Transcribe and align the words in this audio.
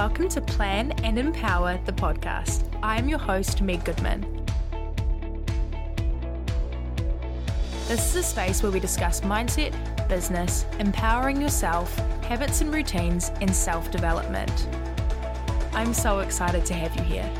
Welcome 0.00 0.30
to 0.30 0.40
Plan 0.40 0.92
and 1.04 1.18
Empower 1.18 1.78
the 1.84 1.92
podcast. 1.92 2.74
I 2.82 2.96
am 2.96 3.06
your 3.06 3.18
host, 3.18 3.60
Meg 3.60 3.84
Goodman. 3.84 4.22
This 7.86 8.08
is 8.08 8.16
a 8.16 8.22
space 8.22 8.62
where 8.62 8.72
we 8.72 8.80
discuss 8.80 9.20
mindset, 9.20 9.74
business, 10.08 10.64
empowering 10.78 11.38
yourself, 11.38 11.94
habits 12.24 12.62
and 12.62 12.72
routines, 12.72 13.30
and 13.42 13.54
self 13.54 13.90
development. 13.90 14.68
I'm 15.74 15.92
so 15.92 16.20
excited 16.20 16.64
to 16.64 16.72
have 16.72 16.96
you 16.96 17.02
here. 17.02 17.30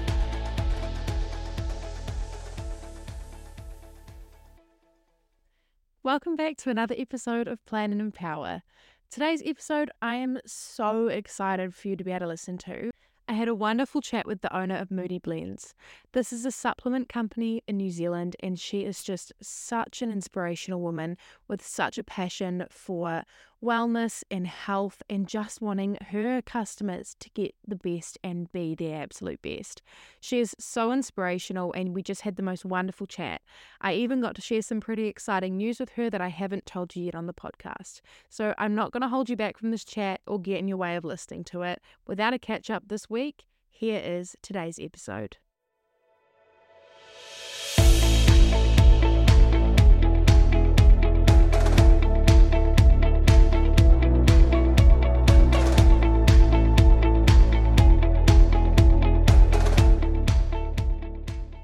Welcome 6.02 6.36
back 6.36 6.58
to 6.58 6.70
another 6.70 6.94
episode 6.98 7.48
of 7.48 7.64
Plan 7.64 7.90
and 7.90 8.02
Empower. 8.02 8.62
Today's 9.10 9.42
episode, 9.44 9.90
I 10.00 10.14
am 10.14 10.38
so 10.46 11.08
excited 11.08 11.74
for 11.74 11.88
you 11.88 11.96
to 11.96 12.04
be 12.04 12.12
able 12.12 12.20
to 12.20 12.26
listen 12.28 12.56
to. 12.58 12.92
I 13.26 13.32
had 13.32 13.48
a 13.48 13.56
wonderful 13.56 14.00
chat 14.00 14.24
with 14.24 14.40
the 14.40 14.56
owner 14.56 14.76
of 14.76 14.90
Moodi 14.90 15.20
Blends. 15.20 15.74
This 16.12 16.32
is 16.32 16.46
a 16.46 16.52
supplement 16.52 17.08
company 17.08 17.64
in 17.66 17.76
New 17.76 17.90
Zealand, 17.90 18.36
and 18.38 18.56
she 18.56 18.84
is 18.84 19.02
just 19.02 19.32
such 19.42 20.00
an 20.00 20.12
inspirational 20.12 20.80
woman 20.80 21.16
with 21.50 21.66
such 21.66 21.98
a 21.98 22.04
passion 22.04 22.64
for 22.70 23.24
wellness 23.62 24.22
and 24.30 24.46
health 24.46 25.02
and 25.10 25.26
just 25.26 25.60
wanting 25.60 25.98
her 26.12 26.40
customers 26.40 27.16
to 27.18 27.28
get 27.30 27.54
the 27.66 27.74
best 27.74 28.16
and 28.22 28.50
be 28.52 28.74
their 28.76 29.02
absolute 29.02 29.42
best. 29.42 29.82
She 30.20 30.38
is 30.38 30.54
so 30.60 30.92
inspirational, 30.92 31.72
and 31.72 31.92
we 31.92 32.02
just 32.02 32.22
had 32.22 32.36
the 32.36 32.42
most 32.42 32.64
wonderful 32.64 33.06
chat. 33.06 33.42
I 33.80 33.94
even 33.94 34.20
got 34.20 34.36
to 34.36 34.40
share 34.40 34.62
some 34.62 34.80
pretty 34.80 35.06
exciting 35.06 35.56
news 35.56 35.80
with 35.80 35.90
her 35.90 36.08
that 36.08 36.20
I 36.20 36.28
haven't 36.28 36.66
told 36.66 36.94
you 36.94 37.04
yet 37.04 37.16
on 37.16 37.26
the 37.26 37.34
podcast. 37.34 38.00
So 38.28 38.54
I'm 38.56 38.76
not 38.76 38.92
going 38.92 39.02
to 39.02 39.08
hold 39.08 39.28
you 39.28 39.36
back 39.36 39.58
from 39.58 39.72
this 39.72 39.84
chat 39.84 40.20
or 40.28 40.40
get 40.40 40.58
in 40.58 40.68
your 40.68 40.78
way 40.78 40.94
of 40.94 41.04
listening 41.04 41.42
to 41.44 41.62
it. 41.62 41.82
Without 42.06 42.32
a 42.32 42.38
catch 42.38 42.70
up 42.70 42.84
this 42.86 43.10
week, 43.10 43.44
here 43.68 44.00
is 44.02 44.36
today's 44.40 44.78
episode. 44.80 45.36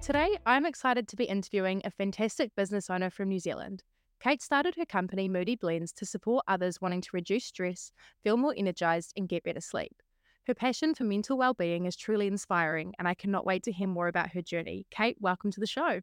Today, 0.06 0.38
I'm 0.46 0.66
excited 0.66 1.08
to 1.08 1.16
be 1.16 1.24
interviewing 1.24 1.82
a 1.84 1.90
fantastic 1.90 2.54
business 2.54 2.88
owner 2.88 3.10
from 3.10 3.28
New 3.28 3.40
Zealand. 3.40 3.82
Kate 4.20 4.40
started 4.40 4.76
her 4.76 4.86
company 4.86 5.28
Moodi 5.28 5.58
Blends 5.58 5.92
to 5.94 6.06
support 6.06 6.44
others 6.46 6.80
wanting 6.80 7.00
to 7.00 7.10
reduce 7.12 7.46
stress, 7.46 7.90
feel 8.22 8.36
more 8.36 8.54
energized, 8.56 9.14
and 9.16 9.28
get 9.28 9.42
better 9.42 9.60
sleep. 9.60 10.00
Her 10.46 10.54
passion 10.54 10.94
for 10.94 11.02
mental 11.02 11.36
well-being 11.36 11.86
is 11.86 11.96
truly 11.96 12.28
inspiring, 12.28 12.94
and 13.00 13.08
I 13.08 13.14
cannot 13.14 13.44
wait 13.44 13.64
to 13.64 13.72
hear 13.72 13.88
more 13.88 14.06
about 14.06 14.30
her 14.30 14.42
journey. 14.42 14.86
Kate, 14.92 15.16
welcome 15.18 15.50
to 15.50 15.58
the 15.58 15.66
show. 15.66 16.00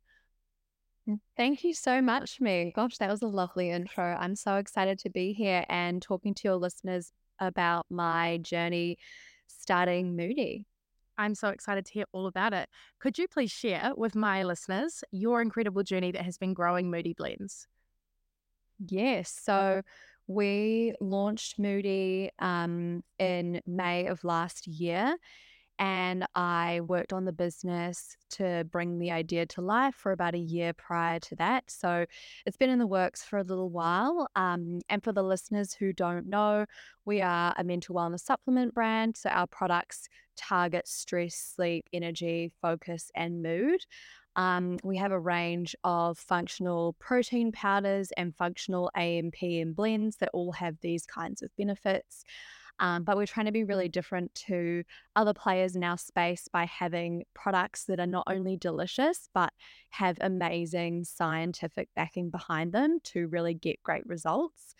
Mm, 1.08 1.22
thank 1.38 1.64
you 1.64 1.74
so 1.74 2.02
much, 2.02 2.42
me. 2.42 2.74
Gosh, 2.76 2.98
that 2.98 3.10
was 3.10 3.22
a 3.22 3.28
lovely 3.28 3.70
intro. 3.70 4.18
I'm 4.20 4.36
so 4.36 4.58
excited 4.58 5.00
to 5.00 5.10
be 5.12 5.32
here 5.32 5.64
and 5.70 6.02
talking 6.02 6.34
to 6.34 6.42
your 6.44 6.58
listeners 6.58 7.14
about 7.40 7.86
my 7.90 8.40
journey 8.40 8.98
starting 9.48 10.18
Moodi. 10.18 10.66
I'm 11.18 11.36
so 11.36 11.50
excited 11.50 11.86
to 11.86 11.94
hear 11.94 12.06
all 12.12 12.28
about 12.28 12.54
it. 12.54 12.70
Could 13.00 13.18
you 13.18 13.28
please 13.28 13.52
share 13.52 13.92
with 13.96 14.16
my 14.16 14.44
listeners 14.44 15.04
your 15.12 15.42
incredible 15.42 15.84
journey 15.84 16.12
that 16.12 16.24
has 16.26 16.38
been 16.38 16.54
growing 16.54 16.92
Moodi 16.92 17.16
Blends? 17.16 17.68
Yes. 18.80 19.38
So 19.42 19.82
we 20.28 20.94
launched 21.00 21.60
Moodi 21.60 22.30
um, 22.40 23.04
in 23.20 23.62
May 23.66 24.08
of 24.08 24.24
last 24.24 24.68
year 24.68 25.16
and 25.80 26.26
I 26.36 26.82
worked 26.86 27.14
on 27.14 27.26
the 27.26 27.32
business 27.32 28.16
to 28.32 28.66
bring 28.72 29.00
the 29.00 29.12
idea 29.12 29.46
to 29.48 29.62
life 29.62 29.96
for 29.96 30.12
about 30.12 30.36
a 30.36 30.40
year 30.40 30.74
prior 30.74 31.20
to 31.22 31.36
that. 31.38 31.64
So 31.70 32.06
it's 32.46 32.58
been 32.58 32.70
in 32.70 32.80
the 32.80 32.88
works 32.88 33.24
for 33.24 33.40
a 33.40 33.44
little 33.44 33.70
while. 33.70 34.28
Um, 34.36 34.80
and 34.90 35.04
for 35.04 35.12
the 35.12 35.24
listeners 35.24 35.74
who 35.74 35.94
don't 35.94 36.28
know, 36.28 36.66
we 37.06 37.22
are 37.22 37.54
a 37.58 37.64
mental 37.64 37.96
wellness 37.96 38.22
supplement 38.22 38.74
brand. 38.74 39.18
So 39.18 39.30
our 39.30 39.48
products 39.48 40.08
target 40.36 40.88
stress, 40.88 41.36
sleep, 41.36 41.86
energy, 41.94 42.52
focus, 42.62 43.12
and 43.16 43.44
mood. 43.44 43.82
Um, 44.36 44.78
we 44.84 44.98
have 44.98 45.12
a 45.12 45.20
range 45.20 45.76
of 45.84 46.18
functional 46.18 46.96
protein 47.00 47.52
powders 47.52 48.12
and 48.18 48.36
functional 48.36 48.90
AMP 48.96 49.42
and 49.42 49.76
blends 49.76 50.18
that 50.18 50.30
all 50.34 50.52
have 50.54 50.78
these 50.82 51.06
kinds 51.06 51.42
of 51.42 51.56
benefits. 51.56 52.24
Um, 52.80 53.04
but 53.04 53.18
we're 53.18 53.28
trying 53.28 53.46
to 53.46 53.52
be 53.52 53.64
really 53.64 53.88
different 53.88 54.34
to 54.48 54.84
other 55.16 55.34
players 55.34 55.76
in 55.76 55.84
our 55.84 55.98
space 55.98 56.48
by 56.52 56.66
having 56.66 57.24
products 57.34 57.86
that 57.86 58.00
are 58.00 58.08
not 58.08 58.26
only 58.28 58.58
delicious, 58.58 59.30
but 59.34 59.54
have 59.92 60.18
amazing 60.22 61.04
scientific 61.04 61.90
backing 61.96 62.30
behind 62.30 62.74
them 62.74 63.00
to 63.06 63.28
really 63.28 63.54
get 63.54 63.84
great 63.84 64.06
results. 64.08 64.76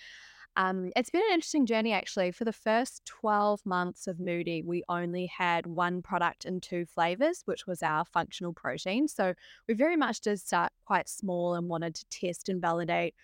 Um, 0.56 0.92
it's 0.96 1.10
been 1.10 1.22
an 1.22 1.34
interesting 1.34 1.66
journey 1.66 1.94
actually. 1.94 2.32
For 2.32 2.46
the 2.46 2.54
first 2.54 3.06
12 3.06 3.66
months 3.66 4.08
of 4.08 4.18
Moodi, 4.18 4.64
we 4.64 4.84
only 4.88 5.26
had 5.26 5.66
one 5.66 6.02
product 6.02 6.46
in 6.46 6.62
two 6.62 6.86
flavors, 6.86 7.42
which 7.46 7.66
was 7.66 7.82
our 7.82 8.06
functional 8.06 8.54
protein. 8.54 9.08
So 9.08 9.34
we 9.68 9.74
very 9.74 9.98
much 9.98 10.22
did 10.22 10.40
start 10.40 10.72
quite 10.86 11.10
small 11.10 11.56
and 11.56 11.68
wanted 11.68 11.96
to 11.96 12.06
test 12.10 12.50
and 12.50 12.62
validate 12.62 13.16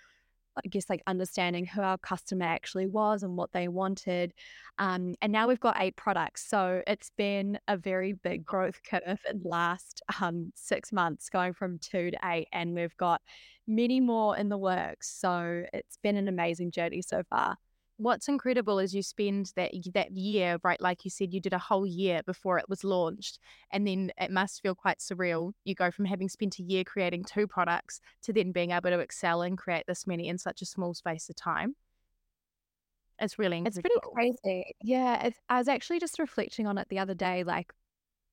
I 0.65 0.67
guess 0.69 0.89
like 0.89 1.01
understanding 1.07 1.65
who 1.65 1.81
our 1.81 1.97
customer 1.97 2.45
actually 2.45 2.87
was 2.87 3.23
and 3.23 3.37
what 3.37 3.51
they 3.51 3.67
wanted. 3.67 4.33
Um, 4.77 5.15
and 5.21 5.31
now 5.31 5.47
we've 5.47 5.59
got 5.59 5.77
eight 5.79 5.95
products. 5.95 6.47
So 6.47 6.81
it's 6.87 7.11
been 7.17 7.59
a 7.67 7.77
very 7.77 8.13
big 8.13 8.45
growth 8.45 8.79
curve 8.89 9.19
in 9.29 9.41
the 9.41 9.47
last 9.47 10.01
um, 10.21 10.51
six 10.55 10.91
months, 10.91 11.29
going 11.29 11.53
from 11.53 11.79
two 11.79 12.11
to 12.11 12.17
eight. 12.25 12.47
And 12.51 12.73
we've 12.73 12.97
got 12.97 13.21
many 13.67 13.99
more 13.99 14.37
in 14.37 14.49
the 14.49 14.57
works. 14.57 15.09
So 15.19 15.63
it's 15.73 15.97
been 16.01 16.17
an 16.17 16.27
amazing 16.27 16.71
journey 16.71 17.01
so 17.01 17.23
far 17.29 17.57
what's 17.99 18.27
incredible 18.27 18.79
is 18.79 18.95
you 18.95 19.03
spend 19.03 19.51
that 19.55 19.71
that 19.93 20.11
year, 20.11 20.57
right? 20.63 20.79
Like 20.81 21.03
you 21.03 21.11
said, 21.11 21.33
you 21.33 21.39
did 21.39 21.53
a 21.53 21.59
whole 21.59 21.85
year 21.85 22.21
before 22.25 22.57
it 22.57 22.69
was 22.69 22.83
launched, 22.83 23.39
and 23.71 23.85
then 23.85 24.11
it 24.17 24.31
must 24.31 24.61
feel 24.61 24.73
quite 24.73 24.99
surreal. 24.99 25.51
You 25.65 25.75
go 25.75 25.91
from 25.91 26.05
having 26.05 26.29
spent 26.29 26.59
a 26.59 26.63
year 26.63 26.83
creating 26.83 27.25
two 27.25 27.45
products 27.45 27.99
to 28.23 28.33
then 28.33 28.51
being 28.51 28.71
able 28.71 28.89
to 28.89 28.99
excel 28.99 29.41
and 29.41 29.57
create 29.57 29.85
this 29.87 30.07
many 30.07 30.27
in 30.27 30.37
such 30.37 30.61
a 30.61 30.65
small 30.65 30.93
space 30.93 31.29
of 31.29 31.35
time. 31.35 31.75
It's 33.19 33.37
really 33.37 33.61
it's 33.65 33.79
pretty 33.79 33.95
crazy. 34.13 34.75
Yeah, 34.81 35.29
I 35.49 35.57
was 35.57 35.67
actually 35.67 35.99
just 35.99 36.19
reflecting 36.19 36.67
on 36.67 36.77
it 36.77 36.87
the 36.89 36.99
other 36.99 37.13
day. 37.13 37.43
Like 37.43 37.73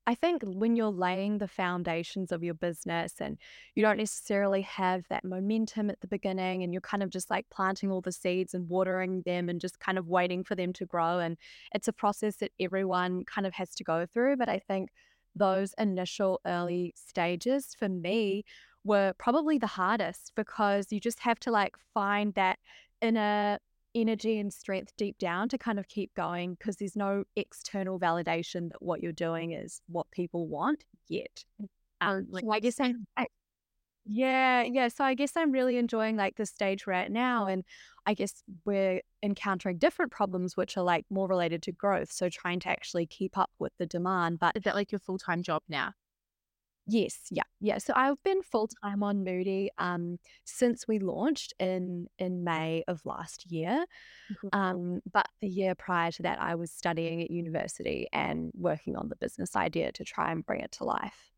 I 0.09 0.15
think 0.15 0.43
when 0.45 0.77
you're 0.77 0.91
laying 0.93 1.39
the 1.39 1.49
foundations 1.49 2.31
of 2.31 2.45
your 2.45 2.55
business 2.55 3.15
and 3.21 3.39
you 3.75 3.83
don't 3.83 3.97
necessarily 3.97 4.63
have 4.63 5.03
that 5.09 5.25
momentum 5.25 5.91
at 5.91 6.01
the 6.01 6.07
beginning 6.07 6.63
and 6.63 6.73
you're 6.73 6.81
kind 6.81 7.03
of 7.03 7.11
just 7.11 7.29
like 7.29 7.51
planting 7.51 7.91
all 7.91 8.01
the 8.01 8.13
seeds 8.13 8.55
and 8.55 8.69
watering 8.69 9.23
them 9.23 9.49
and 9.49 9.61
just 9.61 9.81
kind 9.81 9.99
of 9.99 10.07
waiting 10.07 10.45
for 10.45 10.55
them 10.55 10.73
to 10.75 10.87
grow. 10.87 11.19
And 11.19 11.37
it's 11.75 11.89
a 11.89 11.93
process 11.93 12.37
that 12.37 12.53
everyone 12.61 13.25
kind 13.25 13.49
of 13.49 13.55
has 13.55 13.75
to 13.75 13.85
go 13.85 14.07
through. 14.07 14.37
But 14.37 14.49
I 14.49 14.61
think 14.61 14.91
those 15.35 15.75
initial 15.77 16.41
early 16.47 16.95
stages 16.97 17.75
for 17.77 17.89
me 17.89 18.45
were 18.85 19.13
probably 19.19 19.59
the 19.59 19.67
hardest 19.67 20.33
because 20.37 20.93
you 20.93 21.01
just 21.01 21.19
have 21.21 21.41
to 21.41 21.51
like 21.51 21.77
find 21.95 22.33
that 22.35 22.61
inner 23.03 23.59
energy 23.97 24.39
and 24.39 24.53
strength 24.53 24.93
deep 24.97 25.19
down 25.19 25.49
to 25.49 25.59
kind 25.59 25.79
of 25.79 25.89
keep 25.89 26.15
going 26.15 26.55
because 26.55 26.77
there's 26.77 26.95
no 26.95 27.25
external 27.35 27.99
validation 27.99 28.71
that 28.71 28.83
what 28.83 29.03
you're 29.03 29.13
doing 29.13 29.53
is 29.53 29.81
what 29.89 30.09
people 30.11 30.47
want 30.47 30.85
yet. 31.09 31.45
Um, 32.01 32.29
so 32.31 32.53
I 32.53 32.61
guess 32.61 32.79
I'm, 32.79 33.07
I, 33.17 33.27
yeah, 34.05 34.63
yeah. 34.63 34.89
So 34.89 35.03
I 35.03 35.15
guess 35.15 35.33
I'm 35.37 35.51
really 35.51 35.79
enjoying 35.79 36.17
like 36.17 36.37
the 36.37 36.47
stage 36.47 36.87
right 36.87 37.11
now, 37.11 37.47
and 37.47 37.65
I 38.07 38.15
guess 38.15 38.45
we're 38.65 39.01
encountering 39.23 39.79
different 39.79 40.13
problems 40.13 40.57
which 40.57 40.77
are 40.77 40.85
like 40.85 41.05
more 41.11 41.27
related 41.27 41.63
to 41.65 41.73
growth. 41.73 42.13
So 42.13 42.29
trying 42.29 42.61
to 42.61 42.69
actually 42.69 43.07
keep 43.07 43.37
up 43.37 43.51
with 43.59 43.73
the 43.79 43.87
demand. 43.87 44.39
But 44.39 44.57
is 44.57 44.63
that 44.63 44.77
like 44.77 44.93
your 44.93 45.01
full 45.01 45.19
time 45.19 45.43
job 45.43 45.63
now? 45.69 45.93
Yes, 46.89 47.19
yeah, 47.31 47.43
yeah. 47.61 47.79
So 47.79 47.93
I've 47.97 48.23
been 48.23 48.43
full 48.43 48.69
time 48.83 49.03
on 49.03 49.25
Moodi 49.25 49.69
um, 49.79 50.19
since 50.45 50.87
we 50.87 51.01
launched 51.01 51.53
in 51.59 52.07
in 52.19 52.45
May 52.45 52.85
of 52.87 53.05
last 53.05 53.51
year. 53.51 53.85
Mm-hmm. 54.31 54.49
Um, 54.53 55.01
but 55.13 55.27
the 55.41 55.49
year 55.49 55.75
prior 55.75 56.13
to 56.13 56.23
that, 56.23 56.41
I 56.41 56.55
was 56.55 56.71
studying 56.71 57.23
at 57.23 57.31
university 57.31 58.07
and 58.13 58.53
working 58.55 58.95
on 58.95 59.09
the 59.09 59.17
business 59.17 59.57
idea 59.57 59.91
to 59.93 60.05
try 60.05 60.31
and 60.31 60.47
bring 60.47 60.61
it 60.61 60.73
to 60.73 60.85
life. 60.85 61.33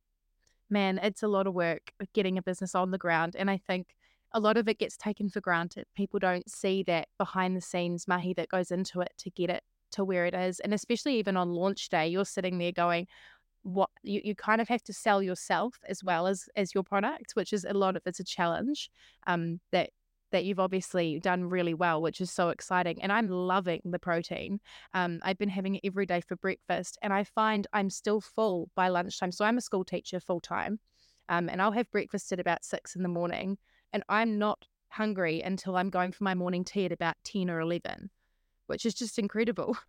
Man, 0.69 0.99
it's 0.99 1.23
a 1.23 1.29
lot 1.29 1.47
of 1.47 1.55
work 1.55 1.93
getting 2.13 2.37
a 2.37 2.43
business 2.43 2.75
on 2.75 2.91
the 2.91 2.99
ground, 2.99 3.35
and 3.35 3.51
I 3.51 3.57
think 3.57 3.97
a 4.33 4.41
lot 4.41 4.59
of 4.59 4.69
it 4.69 4.79
gets 4.79 4.99
taken 4.99 5.31
for 5.31 5.41
granted. 5.41 5.87
People 5.97 6.19
don't 6.19 6.51
see 6.51 6.83
that 6.83 7.09
behind 7.17 7.57
the 7.57 7.63
scenes 7.63 8.07
mahi 8.07 8.35
that 8.35 8.51
goes 8.51 8.71
into 8.71 9.01
it 9.01 9.13
to 9.17 9.31
get 9.31 9.49
it 9.49 9.63
to 9.93 10.05
where 10.05 10.27
it 10.27 10.35
is, 10.35 10.61
and 10.61 10.75
especially 10.75 11.17
even 11.17 11.39
on 11.39 11.53
launch 11.53 11.89
day, 11.89 12.07
you're 12.07 12.27
sitting 12.27 12.59
there 12.59 12.73
going 12.73 13.07
what 13.63 13.91
you, 14.03 14.21
you 14.25 14.35
kind 14.35 14.61
of 14.61 14.69
have 14.69 14.83
to 14.83 14.93
sell 14.93 15.23
yourself 15.23 15.79
as 15.89 16.03
well 16.03 16.27
as 16.27 16.49
as 16.57 16.75
your 16.75 16.85
product 16.85 17.33
which 17.35 17.53
is 17.53 17.65
a 17.65 17.75
lot 17.75 17.97
of 17.97 18.03
it's 18.07 18.21
a 18.21 18.25
challenge 18.25 18.91
um 19.27 19.61
that 19.73 19.91
that 20.31 20.45
you've 20.45 20.61
obviously 20.61 21.19
done 21.21 21.45
really 21.45 21.75
well, 21.75 22.03
which 22.03 22.21
is 22.21 22.31
so 22.31 22.51
exciting. 22.51 23.01
And 23.03 23.13
I'm 23.13 23.29
loving 23.29 23.81
the 23.85 23.99
protein. 23.99 24.61
Um, 24.95 25.21
I've 25.23 25.39
been 25.39 25.49
having 25.49 25.77
it 25.77 25.85
every 25.85 26.07
day 26.07 26.21
for 26.21 26.37
breakfast, 26.37 26.99
and 27.03 27.13
I 27.13 27.25
find 27.25 27.67
I'm 27.73 27.91
still 27.91 28.21
full 28.21 28.71
by 28.75 28.89
lunchtime. 28.89 29.33
So 29.33 29.45
I'm 29.45 29.59
a 29.59 29.63
school 29.63 29.85
teacher 29.85 30.21
full 30.21 30.41
time, 30.41 30.81
um, 31.29 31.49
and 31.49 31.63
I'll 31.63 31.73
have 31.73 31.91
breakfast 31.91 32.33
at 32.33 32.41
about 32.41 32.65
six 32.65 32.95
in 32.95 33.03
the 33.03 33.09
morning, 33.09 33.59
and 33.93 34.03
I'm 34.09 34.39
not 34.39 34.67
hungry 34.91 35.41
until 35.41 35.77
I'm 35.77 35.91
going 35.91 36.13
for 36.13 36.25
my 36.25 36.35
morning 36.35 36.65
tea 36.65 36.87
at 36.87 36.93
about 36.93 37.17
10 37.25 37.51
or 37.51 37.61
11, 37.61 38.11
which 38.67 38.87
is 38.87 38.95
just 38.95 39.19
incredible. 39.19 39.77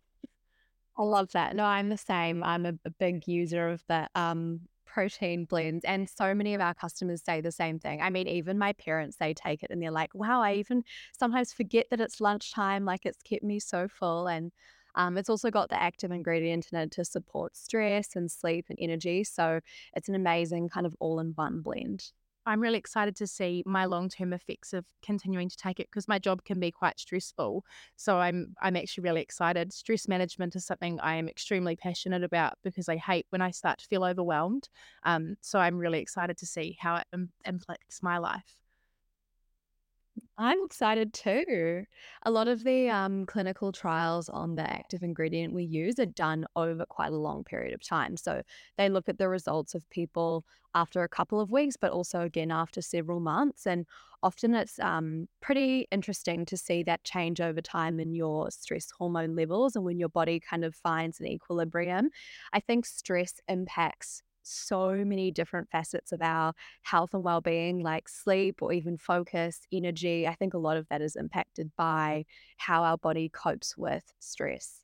I 1.00 1.02
love 1.02 1.32
that. 1.32 1.56
No, 1.56 1.64
I'm 1.64 1.88
the 1.88 1.96
same. 1.96 2.42
I'm 2.42 2.66
a, 2.66 2.74
a 2.84 2.90
big 2.90 3.26
user 3.26 3.70
of 3.70 3.82
the 3.88 4.06
um, 4.14 4.60
protein 4.84 5.46
blends. 5.46 5.82
And 5.86 6.06
so 6.10 6.34
many 6.34 6.52
of 6.52 6.60
our 6.60 6.74
customers 6.74 7.22
say 7.24 7.40
the 7.40 7.50
same 7.50 7.78
thing. 7.78 8.02
I 8.02 8.10
mean, 8.10 8.28
even 8.28 8.58
my 8.58 8.74
parents, 8.74 9.16
they 9.16 9.32
take 9.32 9.62
it 9.62 9.70
and 9.70 9.82
they're 9.82 9.90
like, 9.90 10.14
wow, 10.14 10.42
I 10.42 10.54
even 10.54 10.84
sometimes 11.18 11.54
forget 11.54 11.86
that 11.90 12.02
it's 12.02 12.20
lunchtime. 12.20 12.84
Like 12.84 13.06
it's 13.06 13.22
kept 13.22 13.42
me 13.42 13.60
so 13.60 13.88
full. 13.88 14.28
And 14.28 14.52
um, 14.94 15.16
it's 15.16 15.30
also 15.30 15.50
got 15.50 15.70
the 15.70 15.80
active 15.80 16.10
ingredient 16.10 16.66
in 16.70 16.78
it 16.78 16.90
to 16.92 17.04
support 17.06 17.56
stress 17.56 18.14
and 18.14 18.30
sleep 18.30 18.66
and 18.68 18.76
energy. 18.78 19.24
So 19.24 19.60
it's 19.96 20.10
an 20.10 20.14
amazing 20.14 20.68
kind 20.68 20.84
of 20.84 20.94
all 21.00 21.18
in 21.18 21.28
one 21.34 21.62
blend. 21.62 22.12
I'm 22.46 22.60
really 22.60 22.78
excited 22.78 23.16
to 23.16 23.26
see 23.26 23.62
my 23.66 23.84
long-term 23.84 24.32
effects 24.32 24.72
of 24.72 24.84
continuing 25.02 25.48
to 25.48 25.56
take 25.56 25.78
it 25.78 25.88
because 25.90 26.08
my 26.08 26.18
job 26.18 26.44
can 26.44 26.58
be 26.58 26.70
quite 26.70 26.98
stressful. 26.98 27.64
So 27.96 28.18
I'm 28.18 28.54
I'm 28.62 28.76
actually 28.76 29.02
really 29.02 29.20
excited. 29.20 29.72
Stress 29.72 30.08
management 30.08 30.56
is 30.56 30.64
something 30.64 30.98
I 31.00 31.16
am 31.16 31.28
extremely 31.28 31.76
passionate 31.76 32.24
about 32.24 32.54
because 32.62 32.88
I 32.88 32.96
hate 32.96 33.26
when 33.30 33.42
I 33.42 33.50
start 33.50 33.78
to 33.78 33.86
feel 33.86 34.04
overwhelmed. 34.04 34.68
Um, 35.04 35.36
so 35.40 35.58
I'm 35.58 35.78
really 35.78 36.00
excited 36.00 36.38
to 36.38 36.46
see 36.46 36.78
how 36.80 36.96
it 36.96 37.06
Im- 37.12 37.32
impacts 37.44 38.02
my 38.02 38.18
life. 38.18 38.60
I'm 40.38 40.64
excited 40.64 41.12
too. 41.12 41.84
A 42.24 42.30
lot 42.30 42.48
of 42.48 42.64
the 42.64 42.88
um, 42.88 43.26
clinical 43.26 43.72
trials 43.72 44.28
on 44.28 44.54
the 44.54 44.62
active 44.62 45.02
ingredient 45.02 45.54
we 45.54 45.64
use 45.64 45.98
are 45.98 46.06
done 46.06 46.46
over 46.56 46.84
quite 46.86 47.12
a 47.12 47.16
long 47.16 47.44
period 47.44 47.74
of 47.74 47.82
time. 47.82 48.16
So 48.16 48.42
they 48.78 48.88
look 48.88 49.08
at 49.08 49.18
the 49.18 49.28
results 49.28 49.74
of 49.74 49.88
people 49.90 50.44
after 50.74 51.02
a 51.02 51.08
couple 51.08 51.40
of 51.40 51.50
weeks, 51.50 51.76
but 51.76 51.92
also 51.92 52.22
again 52.22 52.50
after 52.50 52.80
several 52.80 53.20
months. 53.20 53.66
And 53.66 53.86
often 54.22 54.54
it's 54.54 54.78
um, 54.78 55.28
pretty 55.40 55.86
interesting 55.90 56.46
to 56.46 56.56
see 56.56 56.82
that 56.84 57.04
change 57.04 57.40
over 57.40 57.60
time 57.60 58.00
in 58.00 58.14
your 58.14 58.50
stress 58.50 58.90
hormone 58.90 59.36
levels 59.36 59.76
and 59.76 59.84
when 59.84 59.98
your 59.98 60.08
body 60.08 60.40
kind 60.40 60.64
of 60.64 60.74
finds 60.74 61.20
an 61.20 61.26
equilibrium. 61.26 62.08
I 62.52 62.60
think 62.60 62.86
stress 62.86 63.40
impacts 63.46 64.22
so 64.50 65.04
many 65.04 65.30
different 65.30 65.68
facets 65.70 66.12
of 66.12 66.20
our 66.22 66.52
health 66.82 67.14
and 67.14 67.22
well-being 67.22 67.80
like 67.80 68.08
sleep 68.08 68.60
or 68.62 68.72
even 68.72 68.96
focus 68.96 69.60
energy 69.72 70.26
i 70.26 70.34
think 70.34 70.54
a 70.54 70.58
lot 70.58 70.76
of 70.76 70.88
that 70.88 71.00
is 71.00 71.16
impacted 71.16 71.70
by 71.76 72.24
how 72.56 72.82
our 72.82 72.98
body 72.98 73.28
copes 73.28 73.76
with 73.76 74.12
stress. 74.18 74.80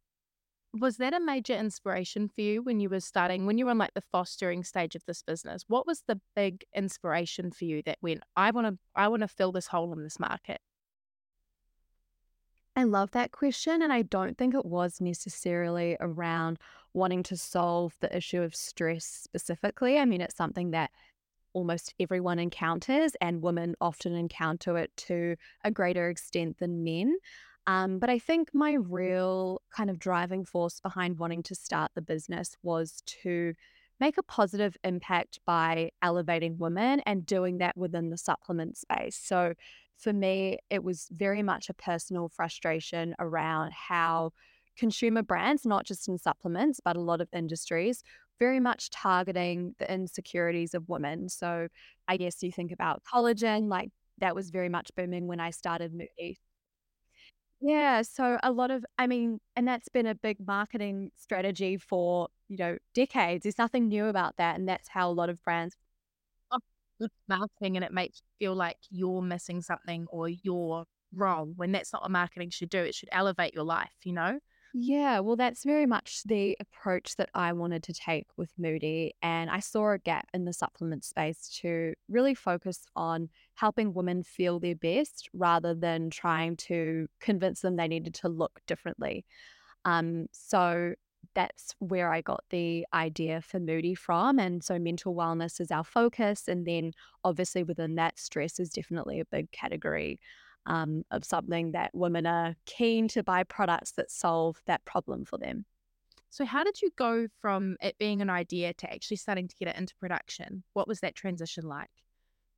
Was 0.79 0.99
that 0.99 1.15
a 1.15 1.21
major 1.21 1.55
inspiration 1.55 2.29
for 2.29 2.43
you 2.43 2.63
when 2.63 2.81
you 2.81 2.91
were 2.91 3.01
starting 3.01 3.47
when 3.47 3.57
you 3.57 3.65
were 3.65 3.71
in 3.71 3.79
like 3.79 3.95
the 3.95 4.03
fostering 4.13 4.63
stage 4.63 4.95
of 4.95 5.05
this 5.07 5.23
business? 5.23 5.65
What 5.69 5.87
was 5.87 6.03
the 6.07 6.21
big 6.35 6.65
inspiration 6.75 7.51
for 7.51 7.65
you 7.65 7.83
that 7.85 7.99
went 8.03 8.23
i 8.37 8.51
want 8.51 8.67
to 8.67 8.79
i 8.95 9.09
want 9.09 9.23
to 9.23 9.29
fill 9.29 9.53
this 9.53 9.69
hole 9.69 9.93
in 9.93 10.03
this 10.03 10.21
market 10.21 10.61
I 12.77 12.85
love 12.85 13.11
that 13.13 13.33
question. 13.33 13.81
And 13.81 13.93
I 13.93 14.03
don't 14.03 14.37
think 14.37 14.55
it 14.55 14.67
was 14.67 15.01
necessarily 15.01 15.97
around 15.99 16.59
wanting 16.93 17.23
to 17.25 17.37
solve 17.37 17.95
the 18.01 18.15
issue 18.15 18.43
of 18.43 18.55
stress 18.55 19.05
specifically. 19.07 19.99
I 19.99 20.05
mean, 20.05 20.21
it's 20.21 20.37
something 20.37 20.73
that 20.73 20.91
almost 21.55 21.95
everyone 21.99 22.39
encounters, 22.39 23.13
and 23.19 23.41
women 23.41 23.75
often 23.81 24.15
encounter 24.15 24.77
it 24.77 24.95
to 24.95 25.37
a 25.65 25.71
greater 25.71 26.11
extent 26.11 26.59
than 26.59 26.85
men. 26.85 27.17
Um, 27.67 27.99
but 27.99 28.11
I 28.11 28.19
think 28.19 28.51
my 28.53 28.75
real 28.75 29.63
kind 29.75 29.89
of 29.89 29.99
driving 29.99 30.45
force 30.45 30.81
behind 30.81 31.19
wanting 31.19 31.43
to 31.45 31.55
start 31.55 31.93
the 31.95 32.03
business 32.03 32.57
was 32.63 33.03
to 33.23 33.55
make 33.99 34.19
a 34.19 34.23
positive 34.23 34.77
impact 34.85 35.41
by 35.47 35.91
elevating 36.03 36.59
women 36.59 37.01
and 37.07 37.25
doing 37.25 37.57
that 37.59 37.77
within 37.77 38.11
the 38.11 38.19
supplement 38.19 38.77
space. 38.77 39.17
So 39.17 39.55
for 39.99 40.13
me, 40.13 40.59
it 40.71 40.85
was 40.85 41.09
very 41.11 41.43
much 41.43 41.69
a 41.69 41.75
personal 41.75 42.29
frustration 42.29 43.15
around 43.19 43.73
how 43.73 44.33
consumer 44.77 45.23
brands, 45.23 45.65
not 45.65 45.85
just 45.85 46.09
in 46.09 46.19
supplements, 46.19 46.81
but 46.85 46.97
a 46.97 47.01
lot 47.01 47.21
of 47.21 47.29
industries, 47.33 48.03
very 48.39 48.61
much 48.61 48.91
targeting 48.91 49.75
the 49.79 49.93
insecurities 49.93 50.75
of 50.75 50.89
women. 50.89 51.29
So 51.29 51.69
I 52.07 52.17
guess 52.17 52.43
you 52.43 52.53
think 52.53 52.73
about 52.73 53.03
collagen, 53.05 53.69
like 53.69 53.91
that 54.19 54.35
was 54.35 54.51
very 54.51 54.69
much 54.69 54.91
booming 54.97 55.27
when 55.27 55.41
I 55.41 55.51
started 55.51 55.93
Moodi. 55.93 56.37
Yeah, 57.61 58.03
so 58.03 58.39
a 58.43 58.53
lot 58.53 58.71
of, 58.71 58.85
I 58.99 59.07
mean, 59.07 59.41
and 59.57 59.67
that's 59.67 59.89
been 59.89 60.07
a 60.07 60.15
big 60.15 60.47
marketing 60.47 61.11
strategy 61.17 61.79
for, 61.79 62.29
you 62.49 62.59
know, 62.59 62.77
decades. 62.95 63.45
There's 63.45 63.59
nothing 63.59 63.89
new 63.89 64.07
about 64.07 64.37
that. 64.37 64.59
And 64.59 64.69
that's 64.69 64.89
how 64.89 65.11
a 65.11 65.13
lot 65.13 65.31
of 65.31 65.43
brands 65.43 65.75
marketing 67.29 67.77
and 67.77 67.85
it 67.85 67.93
makes 67.93 68.21
you 68.21 68.47
feel 68.47 68.55
like 68.55 68.79
you're 68.91 69.23
missing 69.23 69.63
something 69.63 70.07
or 70.11 70.29
you're 70.29 70.85
wrong 71.15 71.55
when 71.57 71.73
that's 71.73 71.93
not 71.93 72.03
what 72.03 72.11
marketing 72.11 72.51
should 72.51 72.71
do. 72.71 72.79
It 72.79 72.95
should 72.95 73.09
elevate 73.13 73.55
your 73.55 73.65
life, 73.65 73.95
you 74.05 74.13
know? 74.13 74.39
Yeah, 74.79 75.21
well, 75.21 75.37
that's 75.37 75.65
very 75.65 75.87
much 75.87 76.23
the 76.25 76.55
approach 76.61 77.17
that 77.17 77.31
I 77.33 77.55
wanted 77.55 77.83
to 77.85 77.95
take 77.95 78.27
with 78.37 78.53
Moodi. 78.61 79.13
And 79.23 79.49
I 79.49 79.61
saw 79.61 79.93
a 79.93 79.99
gap 79.99 80.29
in 80.35 80.45
the 80.45 80.53
supplement 80.53 81.03
space 81.03 81.49
to 81.63 81.95
really 82.11 82.35
focus 82.35 82.85
on 82.95 83.31
helping 83.55 83.95
women 83.95 84.23
feel 84.23 84.61
their 84.61 84.75
best 84.75 85.31
rather 85.33 85.75
than 85.75 86.11
trying 86.11 86.57
to 86.57 87.07
convince 87.21 87.61
them 87.63 87.77
they 87.77 87.89
needed 87.89 88.13
to 88.15 88.29
look 88.29 88.61
differently. 88.67 89.25
Um, 89.87 90.27
so 90.33 90.95
that's 91.35 91.75
where 91.79 92.13
I 92.13 92.21
got 92.21 92.45
the 92.51 92.87
idea 92.93 93.41
for 93.41 93.61
Moodi 93.61 93.97
from. 93.97 94.39
And 94.39 94.63
so 94.63 94.79
mental 94.79 95.15
wellness 95.15 95.61
is 95.61 95.71
our 95.71 95.85
focus. 95.85 96.49
And 96.49 96.67
then 96.67 96.93
obviously 97.25 97.63
within 97.63 97.95
that, 97.97 98.19
stress 98.19 98.59
is 98.59 98.71
definitely 98.71 99.21
a 99.21 99.25
big 99.25 99.51
category 99.53 100.21
um, 100.67 101.05
of 101.11 101.25
something 101.25 101.73
that 101.73 101.95
women 101.95 102.27
are 102.27 102.55
keen 102.67 103.09
to 103.09 103.23
buy 103.23 103.45
products 103.45 103.93
that 103.93 104.11
solve 104.11 104.61
that 104.67 104.85
problem 104.85 105.25
for 105.25 105.39
them. 105.39 105.65
So, 106.31 106.45
how 106.45 106.65
did 106.65 106.83
you 106.83 106.91
go 106.97 107.29
from 107.41 107.77
it 107.81 107.97
being 107.99 108.21
an 108.21 108.29
idea 108.29 108.75
to 108.75 108.93
actually 108.93 109.17
starting 109.17 109.49
to 109.49 109.57
get 109.57 109.69
it 109.69 109.77
into 109.77 109.95
production? 109.97 110.65
What 110.73 110.89
was 110.89 111.01
that 111.01 111.15
transition 111.15 111.65
like? 111.65 111.89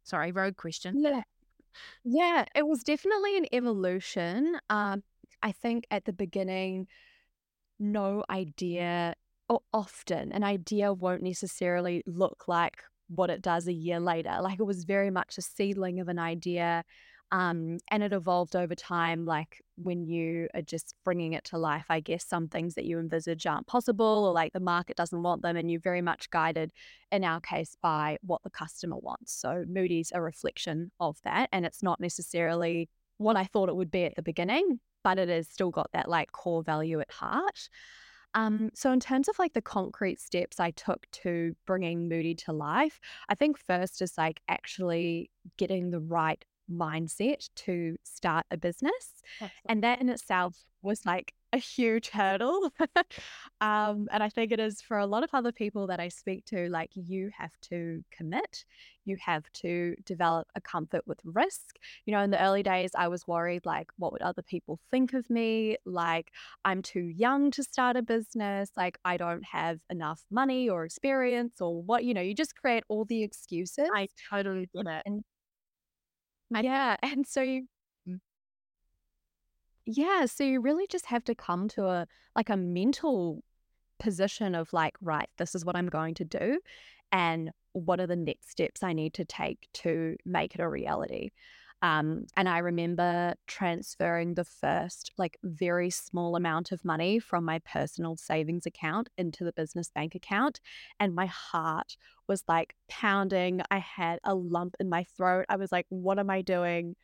Sorry, 0.04 0.32
road 0.32 0.56
question. 0.56 1.02
Yeah. 1.02 1.22
Yeah, 2.02 2.44
it 2.54 2.66
was 2.66 2.82
definitely 2.82 3.36
an 3.36 3.46
evolution. 3.52 4.58
Um, 4.70 5.02
I 5.42 5.52
think 5.52 5.86
at 5.90 6.06
the 6.06 6.12
beginning, 6.12 6.88
no 7.78 8.24
idea, 8.30 9.14
or 9.48 9.60
often 9.72 10.32
an 10.32 10.44
idea 10.44 10.92
won't 10.92 11.22
necessarily 11.22 12.02
look 12.06 12.48
like 12.48 12.82
what 13.08 13.30
it 13.30 13.42
does 13.42 13.66
a 13.66 13.72
year 13.72 14.00
later. 14.00 14.38
Like 14.40 14.60
it 14.60 14.64
was 14.64 14.84
very 14.84 15.10
much 15.10 15.38
a 15.38 15.42
seedling 15.42 16.00
of 16.00 16.08
an 16.08 16.18
idea. 16.18 16.84
Um, 17.30 17.78
and 17.90 18.02
it 18.02 18.14
evolved 18.14 18.56
over 18.56 18.74
time, 18.74 19.26
like 19.26 19.62
when 19.76 20.06
you 20.06 20.48
are 20.54 20.62
just 20.62 20.94
bringing 21.04 21.34
it 21.34 21.44
to 21.44 21.58
life. 21.58 21.84
I 21.90 22.00
guess 22.00 22.26
some 22.26 22.48
things 22.48 22.74
that 22.74 22.86
you 22.86 22.98
envisage 22.98 23.44
aren't 23.44 23.66
possible, 23.66 24.24
or 24.24 24.32
like 24.32 24.54
the 24.54 24.60
market 24.60 24.96
doesn't 24.96 25.22
want 25.22 25.42
them, 25.42 25.54
and 25.56 25.70
you're 25.70 25.80
very 25.80 26.00
much 26.00 26.30
guided, 26.30 26.72
in 27.12 27.24
our 27.24 27.40
case, 27.40 27.76
by 27.82 28.16
what 28.22 28.42
the 28.44 28.50
customer 28.50 28.96
wants. 28.96 29.38
So 29.38 29.64
Moodi's 29.68 30.10
a 30.14 30.22
reflection 30.22 30.90
of 31.00 31.18
that, 31.24 31.50
and 31.52 31.66
it's 31.66 31.82
not 31.82 32.00
necessarily 32.00 32.88
what 33.18 33.36
I 33.36 33.44
thought 33.44 33.68
it 33.68 33.76
would 33.76 33.90
be 33.90 34.04
at 34.04 34.16
the 34.16 34.22
beginning, 34.22 34.80
but 35.04 35.18
it 35.18 35.28
has 35.28 35.48
still 35.48 35.70
got 35.70 35.90
that 35.92 36.08
like 36.08 36.32
core 36.32 36.62
value 36.62 37.00
at 37.00 37.10
heart. 37.10 37.68
Um, 38.34 38.70
so 38.74 38.92
in 38.92 39.00
terms 39.00 39.28
of 39.28 39.38
like 39.38 39.54
the 39.54 39.62
concrete 39.62 40.20
steps 40.20 40.60
I 40.60 40.70
took 40.72 41.06
to 41.12 41.56
bringing 41.66 42.08
Moodi 42.08 42.36
to 42.44 42.52
life, 42.52 43.00
I 43.28 43.34
think 43.34 43.58
first 43.58 44.02
is 44.02 44.18
like 44.18 44.40
actually 44.48 45.30
getting 45.56 45.90
the 45.90 46.00
right 46.00 46.44
mindset 46.70 47.48
to 47.56 47.96
start 48.04 48.44
a 48.50 48.56
business. 48.56 49.22
And 49.68 49.82
that 49.82 50.00
in 50.00 50.08
itself 50.08 50.56
was 50.82 51.06
like 51.06 51.32
a 51.52 51.58
huge 51.58 52.10
hurdle. 52.10 52.72
um, 53.60 54.08
and 54.10 54.22
I 54.22 54.28
think 54.28 54.52
it 54.52 54.60
is 54.60 54.80
for 54.80 54.98
a 54.98 55.06
lot 55.06 55.24
of 55.24 55.30
other 55.32 55.52
people 55.52 55.86
that 55.88 56.00
I 56.00 56.08
speak 56.08 56.44
to, 56.46 56.68
like 56.68 56.90
you 56.94 57.30
have 57.36 57.52
to 57.70 58.04
commit, 58.10 58.64
you 59.04 59.16
have 59.24 59.50
to 59.54 59.94
develop 60.04 60.48
a 60.54 60.60
comfort 60.60 61.06
with 61.06 61.20
risk. 61.24 61.78
You 62.06 62.12
know, 62.12 62.20
in 62.22 62.30
the 62.30 62.42
early 62.42 62.62
days, 62.62 62.90
I 62.94 63.08
was 63.08 63.26
worried, 63.26 63.64
like, 63.66 63.90
what 63.96 64.12
would 64.12 64.22
other 64.22 64.42
people 64.42 64.78
think 64.90 65.14
of 65.14 65.28
me? 65.30 65.76
Like, 65.86 66.30
I'm 66.64 66.82
too 66.82 67.00
young 67.04 67.50
to 67.52 67.62
start 67.62 67.96
a 67.96 68.02
business. 68.02 68.70
Like, 68.76 68.98
I 69.04 69.16
don't 69.16 69.44
have 69.44 69.80
enough 69.90 70.22
money 70.30 70.68
or 70.68 70.84
experience 70.84 71.60
or 71.60 71.82
what, 71.82 72.04
you 72.04 72.14
know, 72.14 72.20
you 72.20 72.34
just 72.34 72.56
create 72.56 72.84
all 72.88 73.04
the 73.06 73.22
excuses. 73.22 73.88
I 73.94 74.08
totally 74.30 74.68
get 74.74 74.86
it. 74.86 75.02
And 75.06 75.24
yeah. 76.50 76.96
And 77.02 77.26
so 77.26 77.42
you, 77.42 77.62
mm. 77.62 77.66
Yeah, 79.90 80.26
so 80.26 80.44
you 80.44 80.60
really 80.60 80.86
just 80.86 81.06
have 81.06 81.24
to 81.24 81.34
come 81.34 81.66
to 81.68 81.86
a 81.86 82.06
like 82.36 82.50
a 82.50 82.56
mental 82.56 83.42
position 83.98 84.54
of 84.54 84.70
like, 84.72 84.94
right, 85.00 85.28
this 85.38 85.54
is 85.54 85.64
what 85.64 85.76
I'm 85.76 85.88
going 85.88 86.14
to 86.14 86.24
do. 86.24 86.60
And 87.10 87.50
what 87.72 87.98
are 87.98 88.06
the 88.06 88.14
next 88.14 88.50
steps 88.50 88.82
I 88.82 88.92
need 88.92 89.14
to 89.14 89.24
take 89.24 89.66
to 89.74 90.16
make 90.26 90.54
it 90.54 90.60
a 90.60 90.68
reality? 90.68 91.30
Um, 91.80 92.26
and 92.36 92.50
I 92.50 92.58
remember 92.58 93.34
transferring 93.46 94.34
the 94.34 94.44
first, 94.44 95.12
like, 95.16 95.38
very 95.42 95.88
small 95.88 96.36
amount 96.36 96.70
of 96.70 96.84
money 96.84 97.18
from 97.18 97.44
my 97.44 97.60
personal 97.60 98.16
savings 98.16 98.66
account 98.66 99.08
into 99.16 99.42
the 99.42 99.52
business 99.52 99.88
bank 99.94 100.14
account. 100.14 100.60
And 101.00 101.14
my 101.14 101.26
heart 101.26 101.96
was 102.26 102.42
like 102.46 102.74
pounding. 102.88 103.62
I 103.70 103.78
had 103.78 104.18
a 104.24 104.34
lump 104.34 104.74
in 104.80 104.90
my 104.90 105.04
throat. 105.04 105.46
I 105.48 105.56
was 105.56 105.72
like, 105.72 105.86
what 105.88 106.18
am 106.18 106.28
I 106.28 106.42
doing? 106.42 106.94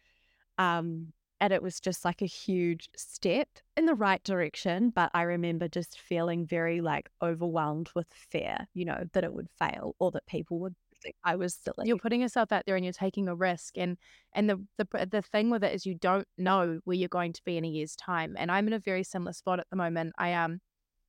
Um, 0.58 1.12
and 1.40 1.52
it 1.52 1.62
was 1.62 1.80
just 1.80 2.04
like 2.04 2.22
a 2.22 2.26
huge 2.26 2.88
step 2.96 3.48
in 3.76 3.86
the 3.86 3.94
right 3.94 4.22
direction. 4.24 4.90
But 4.90 5.10
I 5.14 5.22
remember 5.22 5.68
just 5.68 5.98
feeling 5.98 6.46
very 6.46 6.80
like 6.80 7.10
overwhelmed 7.22 7.90
with 7.94 8.06
fear, 8.12 8.66
you 8.74 8.84
know, 8.84 9.04
that 9.12 9.24
it 9.24 9.32
would 9.34 9.48
fail 9.58 9.94
or 9.98 10.10
that 10.12 10.26
people 10.26 10.58
would 10.60 10.74
think 11.02 11.16
I 11.24 11.36
was 11.36 11.54
silly. 11.54 11.86
You're 11.86 11.98
putting 11.98 12.22
yourself 12.22 12.50
out 12.50 12.64
there 12.66 12.76
and 12.76 12.84
you're 12.84 12.92
taking 12.92 13.28
a 13.28 13.34
risk. 13.34 13.76
And 13.76 13.98
and 14.32 14.48
the 14.50 14.64
the 14.78 15.06
the 15.06 15.22
thing 15.22 15.50
with 15.50 15.62
it 15.62 15.74
is 15.74 15.86
you 15.86 15.94
don't 15.94 16.26
know 16.38 16.80
where 16.84 16.96
you're 16.96 17.08
going 17.08 17.32
to 17.34 17.42
be 17.44 17.56
in 17.56 17.64
a 17.64 17.68
year's 17.68 17.94
time. 17.94 18.34
And 18.38 18.50
I'm 18.50 18.66
in 18.66 18.72
a 18.72 18.78
very 18.78 19.04
similar 19.04 19.32
spot 19.32 19.60
at 19.60 19.66
the 19.70 19.76
moment. 19.76 20.14
I 20.18 20.32
um 20.32 20.60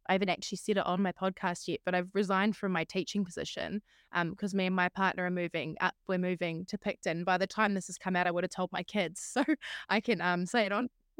I 0.07 0.13
haven't 0.13 0.29
actually 0.29 0.57
said 0.57 0.77
it 0.77 0.85
on 0.85 1.01
my 1.01 1.11
podcast 1.11 1.67
yet, 1.67 1.79
but 1.85 1.95
I've 1.95 2.09
resigned 2.13 2.55
from 2.55 2.71
my 2.71 2.83
teaching 2.83 3.25
position 3.25 3.81
because 4.13 4.53
um, 4.53 4.57
me 4.57 4.67
and 4.67 4.75
my 4.75 4.89
partner 4.89 5.25
are 5.25 5.31
moving 5.31 5.75
up. 5.81 5.95
We're 6.07 6.17
moving 6.17 6.65
to 6.67 6.77
Picton. 6.77 7.23
By 7.23 7.37
the 7.37 7.47
time 7.47 7.73
this 7.73 7.87
has 7.87 7.97
come 7.97 8.15
out, 8.15 8.27
I 8.27 8.31
would 8.31 8.43
have 8.43 8.51
told 8.51 8.71
my 8.71 8.83
kids, 8.83 9.21
so 9.33 9.43
I 9.89 9.99
can 9.99 10.21
um 10.21 10.45
say 10.45 10.65
it 10.65 10.71
on. 10.71 10.89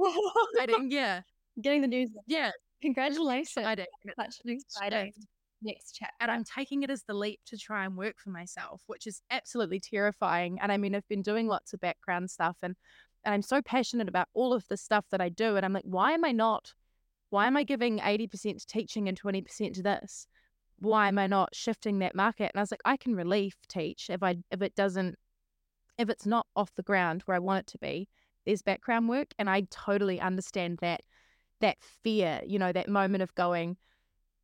I 0.60 0.66
didn't, 0.66 0.92
yeah, 0.92 1.22
getting 1.62 1.82
the 1.82 1.88
news. 1.88 2.10
Yeah, 2.28 2.52
congratulations! 2.82 3.66
I 3.66 3.76
did. 3.76 3.88
That's 4.18 4.40
exciting. 4.46 5.14
Next 5.62 5.94
chat, 5.94 6.12
and 6.20 6.30
I'm 6.30 6.44
taking 6.44 6.84
it 6.84 6.90
as 6.92 7.04
the 7.04 7.14
leap 7.14 7.40
to 7.48 7.58
try 7.58 7.86
and 7.86 7.96
work 7.96 8.16
for 8.22 8.30
myself, 8.30 8.82
which 8.88 9.08
is 9.08 9.22
absolutely 9.32 9.80
terrifying. 9.80 10.60
And 10.62 10.72
I 10.72 10.78
mean, 10.78 10.94
I've 10.94 11.08
been 11.08 11.22
doing 11.22 11.48
lots 11.48 11.74
of 11.74 11.80
background 11.80 12.30
stuff, 12.30 12.58
and 12.62 12.76
and 13.24 13.34
I'm 13.34 13.42
so 13.42 13.62
passionate 13.62 14.08
about 14.08 14.28
all 14.34 14.54
of 14.54 14.68
the 14.68 14.78
stuff 14.78 15.06
that 15.12 15.22
I 15.22 15.30
do, 15.30 15.56
and 15.56 15.66
I'm 15.66 15.74
like, 15.74 15.86
why 15.86 16.12
am 16.12 16.24
I 16.24 16.32
not? 16.32 16.74
Why 17.30 17.48
am 17.48 17.58
I 17.58 17.64
giving 17.64 18.00
80% 18.00 18.60
to 18.60 18.68
teaching 18.68 19.08
and 19.08 19.20
20% 19.20 19.74
to 19.74 19.84
this? 19.84 20.28
Why 20.80 21.08
am 21.08 21.18
I 21.18 21.28
not 21.28 21.56
shifting 21.56 22.00
that 22.00 22.16
market? 22.16 22.52
And 22.54 22.60
I 22.60 22.62
was 22.62 22.72
like, 22.72 22.82
I 22.86 22.98
can 22.98 23.16
relief 23.16 23.56
teach 23.68 24.10
if 24.10 24.22
I 24.22 24.38
if 24.52 24.62
it 24.62 24.76
doesn't 24.76 25.16
if 25.98 26.10
it's 26.10 26.26
not 26.26 26.48
off 26.56 26.76
the 26.76 26.84
ground 26.84 27.22
where 27.24 27.36
I 27.36 27.40
want 27.40 27.62
it 27.62 27.68
to 27.72 27.78
be. 27.78 28.10
There's 28.46 28.62
background 28.62 29.10
work 29.10 29.34
and 29.40 29.50
I 29.50 29.68
totally 29.72 30.20
understand 30.20 30.80
that 30.82 31.02
that 31.62 31.78
fear, 32.04 32.42
you 32.46 32.60
know, 32.60 32.72
that 32.74 32.90
moment 32.90 33.24
of 33.24 33.34
going, 33.36 33.78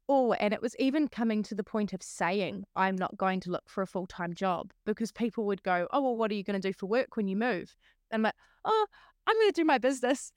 oh, 0.07 0.33
and 0.33 0.53
it 0.53 0.61
was 0.61 0.75
even 0.79 1.07
coming 1.07 1.43
to 1.43 1.55
the 1.55 1.63
point 1.63 1.93
of 1.93 2.01
saying, 2.01 2.63
I'm 2.75 2.95
not 2.95 3.17
going 3.17 3.39
to 3.41 3.51
look 3.51 3.69
for 3.69 3.81
a 3.81 3.88
full 3.88 4.07
time 4.07 4.33
job 4.33 4.71
because 4.85 5.11
people 5.11 5.45
would 5.45 5.63
go, 5.63 5.88
Oh, 5.91 6.01
well, 6.01 6.17
what 6.17 6.31
are 6.31 6.35
you 6.35 6.43
going 6.43 6.59
to 6.59 6.67
do 6.67 6.73
for 6.73 6.88
work 6.88 7.15
when 7.15 7.27
you 7.27 7.35
move? 7.35 7.75
And 8.09 8.19
I'm 8.19 8.23
like, 8.23 8.35
Oh, 8.65 8.85
I'm 9.27 9.35
going 9.35 9.50
to 9.50 9.61
do 9.61 9.65
my 9.65 9.77
business. 9.77 10.31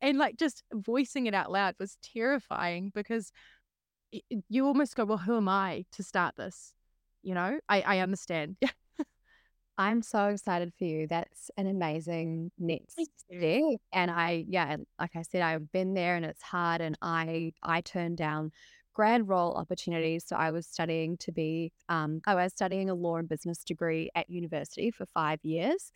And 0.00 0.18
like 0.18 0.36
just 0.36 0.62
voicing 0.72 1.26
it 1.26 1.34
out 1.34 1.50
loud 1.50 1.74
was 1.78 1.96
terrifying 2.02 2.90
because 2.94 3.32
you 4.48 4.66
almost 4.66 4.96
go, 4.96 5.04
well, 5.04 5.18
who 5.18 5.36
am 5.36 5.48
I 5.48 5.84
to 5.92 6.02
start 6.02 6.36
this? 6.36 6.72
You 7.22 7.34
know, 7.34 7.58
I, 7.68 7.80
I 7.80 7.98
understand. 8.00 8.56
I'm 9.78 10.02
so 10.02 10.28
excited 10.28 10.72
for 10.78 10.84
you. 10.84 11.06
That's 11.08 11.50
an 11.56 11.66
amazing 11.66 12.52
next 12.58 12.92
step. 12.92 13.80
And 13.92 14.10
I, 14.10 14.44
yeah, 14.48 14.76
like 15.00 15.16
I 15.16 15.22
said, 15.22 15.42
I've 15.42 15.72
been 15.72 15.94
there 15.94 16.14
and 16.14 16.24
it's 16.24 16.42
hard. 16.42 16.80
And 16.80 16.96
I, 17.02 17.52
I 17.62 17.80
turned 17.80 18.16
down 18.16 18.52
grad 18.92 19.28
role 19.28 19.54
opportunities. 19.54 20.24
So 20.28 20.36
I 20.36 20.52
was 20.52 20.68
studying 20.68 21.16
to 21.18 21.32
be, 21.32 21.72
um, 21.88 22.20
I 22.26 22.36
was 22.36 22.52
studying 22.52 22.88
a 22.88 22.94
law 22.94 23.16
and 23.16 23.28
business 23.28 23.64
degree 23.64 24.10
at 24.14 24.30
university 24.30 24.92
for 24.92 25.06
five 25.06 25.40
years 25.42 25.90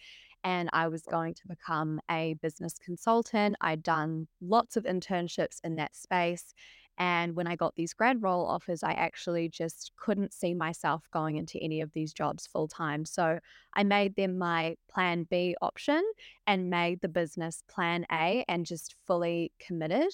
and 0.44 0.68
I 0.72 0.88
was 0.88 1.02
going 1.02 1.34
to 1.34 1.48
become 1.48 2.00
a 2.10 2.34
business 2.42 2.74
consultant. 2.84 3.56
I'd 3.60 3.82
done 3.82 4.28
lots 4.40 4.76
of 4.76 4.84
internships 4.84 5.60
in 5.64 5.76
that 5.76 5.96
space. 5.96 6.54
And 6.98 7.36
when 7.36 7.46
I 7.46 7.54
got 7.54 7.76
these 7.76 7.94
grad 7.94 8.22
role 8.22 8.44
offers, 8.46 8.82
I 8.82 8.92
actually 8.92 9.48
just 9.48 9.92
couldn't 9.96 10.34
see 10.34 10.52
myself 10.52 11.08
going 11.12 11.36
into 11.36 11.58
any 11.62 11.80
of 11.80 11.92
these 11.92 12.12
jobs 12.12 12.46
full 12.46 12.66
time. 12.66 13.04
So 13.04 13.38
I 13.74 13.84
made 13.84 14.16
them 14.16 14.36
my 14.36 14.76
plan 14.90 15.26
B 15.30 15.54
option 15.62 16.02
and 16.46 16.70
made 16.70 17.00
the 17.00 17.08
business 17.08 17.62
plan 17.68 18.04
A 18.10 18.44
and 18.48 18.66
just 18.66 18.96
fully 19.06 19.52
committed. 19.60 20.12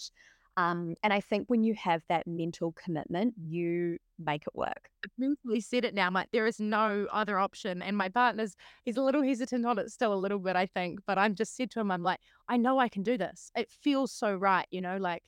Um, 0.56 0.94
and 1.02 1.12
I 1.12 1.20
think 1.20 1.48
when 1.48 1.64
you 1.64 1.74
have 1.74 2.02
that 2.08 2.26
mental 2.26 2.72
commitment, 2.72 3.34
you 3.36 3.98
make 4.18 4.42
it 4.42 4.54
work. 4.54 4.88
I've 5.04 5.64
said 5.64 5.84
it 5.84 5.94
now. 5.94 6.06
I'm 6.06 6.14
like, 6.14 6.30
there 6.32 6.46
is 6.46 6.60
no 6.60 7.06
other 7.10 7.38
option. 7.38 7.82
And 7.82 7.96
my 7.96 8.08
partner's, 8.08 8.54
he's 8.84 8.96
a 8.96 9.02
little 9.02 9.22
hesitant 9.22 9.66
on 9.66 9.78
it 9.78 9.90
still 9.90 10.14
a 10.14 10.16
little 10.16 10.38
bit, 10.38 10.54
I 10.54 10.66
think. 10.66 11.00
But 11.06 11.18
I'm 11.18 11.34
just 11.34 11.56
said 11.56 11.70
to 11.72 11.80
him, 11.80 11.90
I'm 11.90 12.02
like, 12.02 12.20
I 12.48 12.56
know 12.56 12.78
I 12.78 12.88
can 12.88 13.02
do 13.02 13.18
this. 13.18 13.50
It 13.56 13.70
feels 13.70 14.12
so 14.12 14.34
right. 14.34 14.66
You 14.70 14.80
know, 14.80 14.96
like 14.96 15.24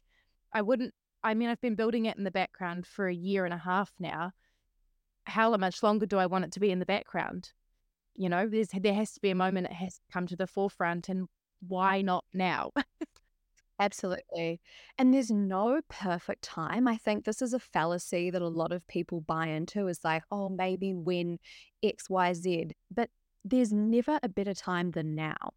I 0.53 0.63
wouldn't, 0.63 0.95
I 1.25 1.35
mean, 1.35 1.49
I've 1.49 1.61
been 1.61 1.75
building 1.75 2.07
it 2.07 2.17
in 2.17 2.25
the 2.25 2.31
background 2.31 2.87
for 2.87 3.09
a 3.09 3.15
year 3.15 3.45
and 3.45 3.55
a 3.55 3.59
half 3.59 3.93
now. 3.99 4.31
How 5.25 5.57
much 5.57 5.83
longer 5.83 6.07
do 6.07 6.19
I 6.19 6.27
want 6.27 6.45
it 6.45 6.53
to 6.53 6.61
be 6.61 6.71
in 6.71 6.79
the 6.79 6.87
background? 6.87 7.51
You 8.15 8.29
know, 8.29 8.49
there's, 8.49 8.69
there 8.69 8.95
has 8.95 9.13
to 9.15 9.21
be 9.21 9.31
a 9.31 9.35
moment 9.35 9.67
it 9.67 9.73
has 9.73 9.97
to 9.97 10.05
come 10.13 10.29
to 10.29 10.37
the 10.37 10.47
forefront. 10.47 11.09
And 11.09 11.27
why 11.67 12.03
not 12.03 12.25
now? 12.33 12.71
Absolutely. 13.79 14.61
And 14.99 15.13
there's 15.13 15.31
no 15.31 15.81
perfect 15.89 16.43
time. 16.43 16.89
I 16.89 16.97
think 16.97 17.25
this 17.25 17.43
is 17.43 17.53
a 17.53 17.59
fallacy 17.59 18.31
that 18.31 18.41
a 18.41 18.49
lot 18.49 18.73
of 18.73 18.87
people 18.89 19.21
buy 19.21 19.49
into 19.49 19.87
is 19.89 20.01
like, 20.03 20.23
oh, 20.31 20.49
maybe 20.49 20.95
when 20.95 21.39
XYZ. 21.83 22.73
But 22.91 23.11
there's 23.45 23.73
never 23.73 24.19
a 24.23 24.29
better 24.31 24.55
time 24.55 24.93
than 24.93 25.15
now. 25.15 25.53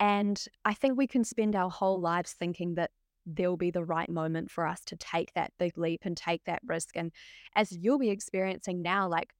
And 0.00 0.44
I 0.64 0.74
think 0.74 0.98
we 0.98 1.06
can 1.06 1.24
spend 1.24 1.56
our 1.56 1.70
whole 1.70 2.00
lives 2.00 2.32
thinking 2.32 2.74
that 2.76 2.90
there'll 3.26 3.56
be 3.56 3.70
the 3.70 3.84
right 3.84 4.10
moment 4.10 4.50
for 4.50 4.66
us 4.66 4.82
to 4.86 4.96
take 4.96 5.32
that 5.34 5.52
big 5.58 5.78
leap 5.78 6.02
and 6.04 6.16
take 6.16 6.44
that 6.46 6.62
risk. 6.66 6.96
And 6.96 7.12
as 7.56 7.72
you'll 7.72 7.98
be 7.98 8.10
experiencing 8.10 8.82
now, 8.82 9.08
like, 9.08 9.34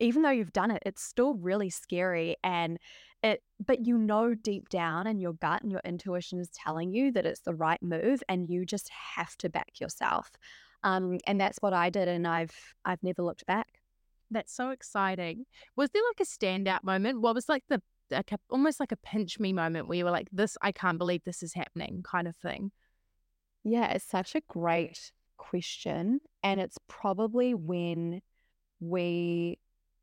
even 0.00 0.22
though 0.22 0.30
you've 0.30 0.52
done 0.52 0.70
it, 0.70 0.82
it's 0.86 1.02
still 1.02 1.34
really 1.34 1.70
scary. 1.70 2.36
And 2.44 2.78
it 3.24 3.42
but 3.64 3.86
you 3.86 3.98
know 3.98 4.34
deep 4.34 4.68
down 4.68 5.06
and 5.06 5.20
your 5.20 5.32
gut 5.32 5.62
and 5.62 5.72
your 5.72 5.80
intuition 5.84 6.38
is 6.38 6.50
telling 6.50 6.92
you 6.92 7.10
that 7.10 7.26
it's 7.26 7.40
the 7.40 7.54
right 7.54 7.82
move 7.82 8.22
and 8.28 8.48
you 8.48 8.64
just 8.64 8.88
have 9.16 9.36
to 9.36 9.48
back 9.48 9.80
yourself 9.80 10.30
um, 10.84 11.18
and 11.26 11.40
that's 11.40 11.58
what 11.60 11.72
i 11.72 11.90
did 11.90 12.06
and 12.06 12.28
i've 12.28 12.74
i've 12.84 13.02
never 13.02 13.22
looked 13.22 13.46
back. 13.46 13.80
That's 14.30 14.54
so 14.54 14.70
exciting. 14.70 15.44
Was 15.76 15.90
there 15.90 16.02
like 16.08 16.20
a 16.20 16.30
standout 16.30 16.82
moment? 16.82 17.20
What 17.20 17.34
was 17.34 17.48
like 17.48 17.64
the 17.68 17.80
like 18.10 18.32
a, 18.32 18.38
almost 18.50 18.80
like 18.80 18.92
a 18.92 18.96
pinch 18.96 19.38
me 19.38 19.52
moment 19.52 19.88
where 19.88 19.96
you 19.96 20.04
were 20.04 20.10
like 20.10 20.28
this 20.30 20.58
i 20.60 20.70
can't 20.70 20.98
believe 20.98 21.22
this 21.24 21.42
is 21.42 21.54
happening 21.54 22.02
kind 22.02 22.28
of 22.28 22.36
thing? 22.36 22.70
Yeah 23.64 23.92
it's 23.92 24.04
such 24.04 24.34
a 24.34 24.42
great 24.46 25.12
question 25.38 26.20
and 26.42 26.60
it's 26.60 26.76
probably 26.86 27.54
when 27.54 28.20
we 28.80 29.58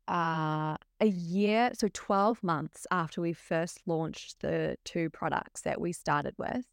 uh, 0.08 0.76
a 1.00 1.06
year, 1.06 1.70
so 1.74 1.88
12 1.92 2.42
months 2.42 2.86
after 2.90 3.20
we 3.20 3.32
first 3.32 3.80
launched 3.86 4.40
the 4.40 4.76
two 4.84 5.10
products 5.10 5.62
that 5.62 5.80
we 5.80 5.92
started 5.92 6.34
with, 6.38 6.64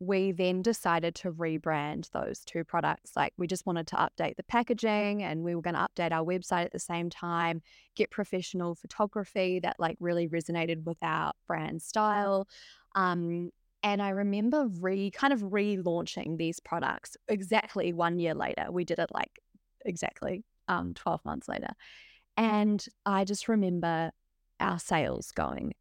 we 0.00 0.32
then 0.32 0.62
decided 0.62 1.14
to 1.14 1.32
rebrand 1.32 2.10
those 2.10 2.40
two 2.40 2.64
products. 2.64 3.12
Like 3.16 3.32
we 3.36 3.46
just 3.46 3.66
wanted 3.66 3.86
to 3.88 3.96
update 3.96 4.36
the 4.36 4.42
packaging 4.42 5.22
and 5.22 5.44
we 5.44 5.54
were 5.54 5.62
going 5.62 5.74
to 5.74 5.88
update 5.88 6.12
our 6.12 6.24
website 6.24 6.64
at 6.64 6.72
the 6.72 6.78
same 6.78 7.10
time, 7.10 7.62
get 7.94 8.10
professional 8.10 8.74
photography 8.74 9.60
that 9.60 9.76
like 9.78 9.96
really 10.00 10.28
resonated 10.28 10.84
with 10.84 10.98
our 11.02 11.32
brand 11.46 11.80
style. 11.80 12.48
Um, 12.94 13.50
and 13.82 14.02
I 14.02 14.10
remember 14.10 14.66
re 14.80 15.10
kind 15.10 15.32
of 15.32 15.40
relaunching 15.40 16.38
these 16.38 16.58
products 16.58 17.16
exactly 17.28 17.92
one 17.92 18.18
year 18.18 18.34
later. 18.34 18.66
We 18.70 18.84
did 18.84 18.98
it 18.98 19.10
like 19.12 19.38
exactly 19.84 20.42
um, 20.68 20.94
12 20.94 21.24
months 21.24 21.48
later. 21.48 21.74
And 22.36 22.84
I 23.06 23.24
just 23.24 23.48
remember 23.48 24.10
our 24.60 24.78
sales 24.78 25.30
going 25.32 25.74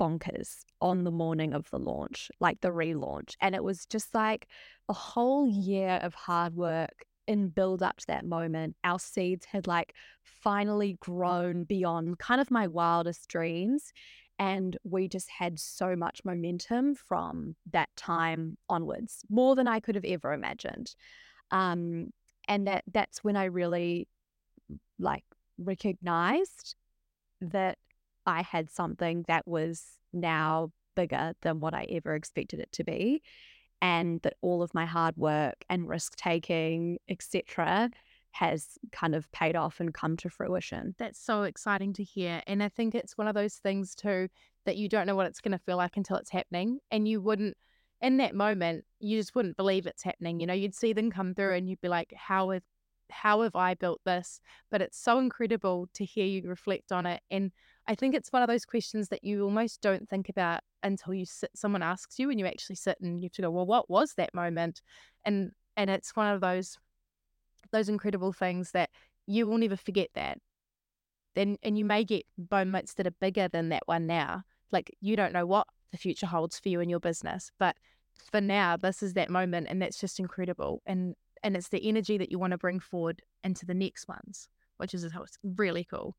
bonkers 0.00 0.64
on 0.80 1.04
the 1.04 1.10
morning 1.10 1.54
of 1.54 1.70
the 1.70 1.78
launch, 1.78 2.30
like 2.40 2.60
the 2.60 2.68
relaunch. 2.68 3.34
And 3.40 3.54
it 3.54 3.62
was 3.62 3.86
just 3.86 4.14
like 4.14 4.48
a 4.88 4.92
whole 4.92 5.46
year 5.46 6.00
of 6.02 6.14
hard 6.14 6.54
work 6.56 7.04
in 7.26 7.48
build 7.48 7.82
up 7.82 7.98
to 7.98 8.06
that 8.08 8.24
moment. 8.24 8.76
Our 8.82 8.98
seeds 8.98 9.46
had 9.46 9.66
like 9.66 9.94
finally 10.24 10.96
grown 11.00 11.64
beyond 11.64 12.18
kind 12.18 12.40
of 12.40 12.50
my 12.50 12.66
wildest 12.66 13.28
dreams. 13.28 13.92
And 14.38 14.76
we 14.82 15.08
just 15.08 15.30
had 15.30 15.60
so 15.60 15.94
much 15.94 16.22
momentum 16.24 16.96
from 16.96 17.54
that 17.70 17.90
time 17.96 18.56
onwards, 18.68 19.24
more 19.30 19.54
than 19.54 19.68
I 19.68 19.78
could 19.78 19.94
have 19.94 20.04
ever 20.04 20.32
imagined. 20.32 20.96
Um, 21.52 22.10
and 22.48 22.66
that 22.66 22.82
that's 22.92 23.22
when 23.22 23.36
I 23.36 23.44
really 23.44 24.08
like 24.98 25.24
recognized 25.62 26.76
that 27.40 27.78
I 28.26 28.42
had 28.42 28.70
something 28.70 29.24
that 29.28 29.46
was 29.46 29.84
now 30.12 30.70
bigger 30.94 31.32
than 31.42 31.60
what 31.60 31.74
I 31.74 31.86
ever 31.90 32.14
expected 32.14 32.60
it 32.60 32.70
to 32.72 32.84
be. 32.84 33.22
And 33.80 34.20
that 34.22 34.34
all 34.42 34.62
of 34.62 34.74
my 34.74 34.86
hard 34.86 35.16
work 35.16 35.64
and 35.68 35.88
risk 35.88 36.14
taking, 36.14 36.98
etc., 37.08 37.90
has 38.30 38.78
kind 38.92 39.14
of 39.14 39.30
paid 39.32 39.56
off 39.56 39.80
and 39.80 39.92
come 39.92 40.16
to 40.18 40.30
fruition. 40.30 40.94
That's 40.98 41.18
so 41.18 41.42
exciting 41.42 41.92
to 41.94 42.04
hear. 42.04 42.42
And 42.46 42.62
I 42.62 42.68
think 42.68 42.94
it's 42.94 43.18
one 43.18 43.28
of 43.28 43.34
those 43.34 43.56
things 43.56 43.94
too 43.94 44.28
that 44.64 44.76
you 44.76 44.88
don't 44.88 45.06
know 45.06 45.16
what 45.16 45.26
it's 45.26 45.40
going 45.40 45.52
to 45.52 45.58
feel 45.58 45.76
like 45.76 45.96
until 45.96 46.16
it's 46.16 46.30
happening. 46.30 46.78
And 46.90 47.06
you 47.06 47.20
wouldn't, 47.20 47.56
in 48.00 48.16
that 48.18 48.34
moment, 48.34 48.84
you 49.00 49.18
just 49.18 49.34
wouldn't 49.34 49.56
believe 49.56 49.86
it's 49.86 50.02
happening. 50.02 50.40
You 50.40 50.46
know, 50.46 50.54
you'd 50.54 50.74
see 50.74 50.92
them 50.92 51.10
come 51.10 51.34
through 51.34 51.50
mm. 51.52 51.58
and 51.58 51.68
you'd 51.68 51.80
be 51.80 51.88
like, 51.88 52.12
how 52.16 52.50
have, 52.50 52.62
how 53.12 53.42
have 53.42 53.54
I 53.54 53.74
built 53.74 54.00
this? 54.04 54.40
But 54.70 54.82
it's 54.82 54.98
so 54.98 55.18
incredible 55.18 55.88
to 55.94 56.04
hear 56.04 56.26
you 56.26 56.48
reflect 56.48 56.92
on 56.92 57.06
it. 57.06 57.22
And 57.30 57.52
I 57.86 57.94
think 57.94 58.14
it's 58.14 58.32
one 58.32 58.42
of 58.42 58.48
those 58.48 58.64
questions 58.64 59.08
that 59.08 59.24
you 59.24 59.44
almost 59.44 59.80
don't 59.80 60.08
think 60.08 60.28
about 60.28 60.60
until 60.82 61.14
you 61.14 61.26
sit, 61.26 61.50
someone 61.54 61.82
asks 61.82 62.18
you 62.18 62.30
and 62.30 62.40
you 62.40 62.46
actually 62.46 62.76
sit 62.76 62.98
and 63.00 63.20
you 63.20 63.26
have 63.26 63.32
to 63.32 63.42
go, 63.42 63.50
well, 63.50 63.66
what 63.66 63.90
was 63.90 64.14
that 64.14 64.34
moment? 64.34 64.82
And, 65.24 65.52
and 65.76 65.90
it's 65.90 66.16
one 66.16 66.32
of 66.32 66.40
those 66.40 66.78
those 67.70 67.88
incredible 67.88 68.32
things 68.32 68.72
that 68.72 68.90
you 69.26 69.46
will 69.46 69.56
never 69.56 69.76
forget 69.76 70.10
that. 70.14 70.38
Then 71.34 71.56
and 71.62 71.78
you 71.78 71.84
may 71.84 72.04
get 72.04 72.26
moments 72.50 72.94
that 72.94 73.06
are 73.06 73.14
bigger 73.20 73.48
than 73.48 73.70
that 73.70 73.84
one 73.86 74.06
now. 74.06 74.42
Like 74.70 74.94
you 75.00 75.16
don't 75.16 75.32
know 75.32 75.46
what 75.46 75.66
the 75.90 75.96
future 75.96 76.26
holds 76.26 76.58
for 76.58 76.68
you 76.68 76.80
and 76.80 76.90
your 76.90 77.00
business, 77.00 77.50
but 77.58 77.76
for 78.30 78.40
now, 78.40 78.76
this 78.76 79.02
is 79.02 79.14
that 79.14 79.30
moment, 79.30 79.66
and 79.70 79.80
that's 79.80 79.98
just 79.98 80.20
incredible. 80.20 80.82
And 80.86 81.14
and 81.42 81.56
it's 81.56 81.68
the 81.68 81.86
energy 81.88 82.18
that 82.18 82.30
you 82.30 82.38
want 82.38 82.52
to 82.52 82.58
bring 82.58 82.80
forward 82.80 83.22
into 83.44 83.66
the 83.66 83.74
next 83.74 84.08
ones, 84.08 84.48
which 84.76 84.94
is 84.94 85.06
really 85.42 85.84
cool. 85.84 86.16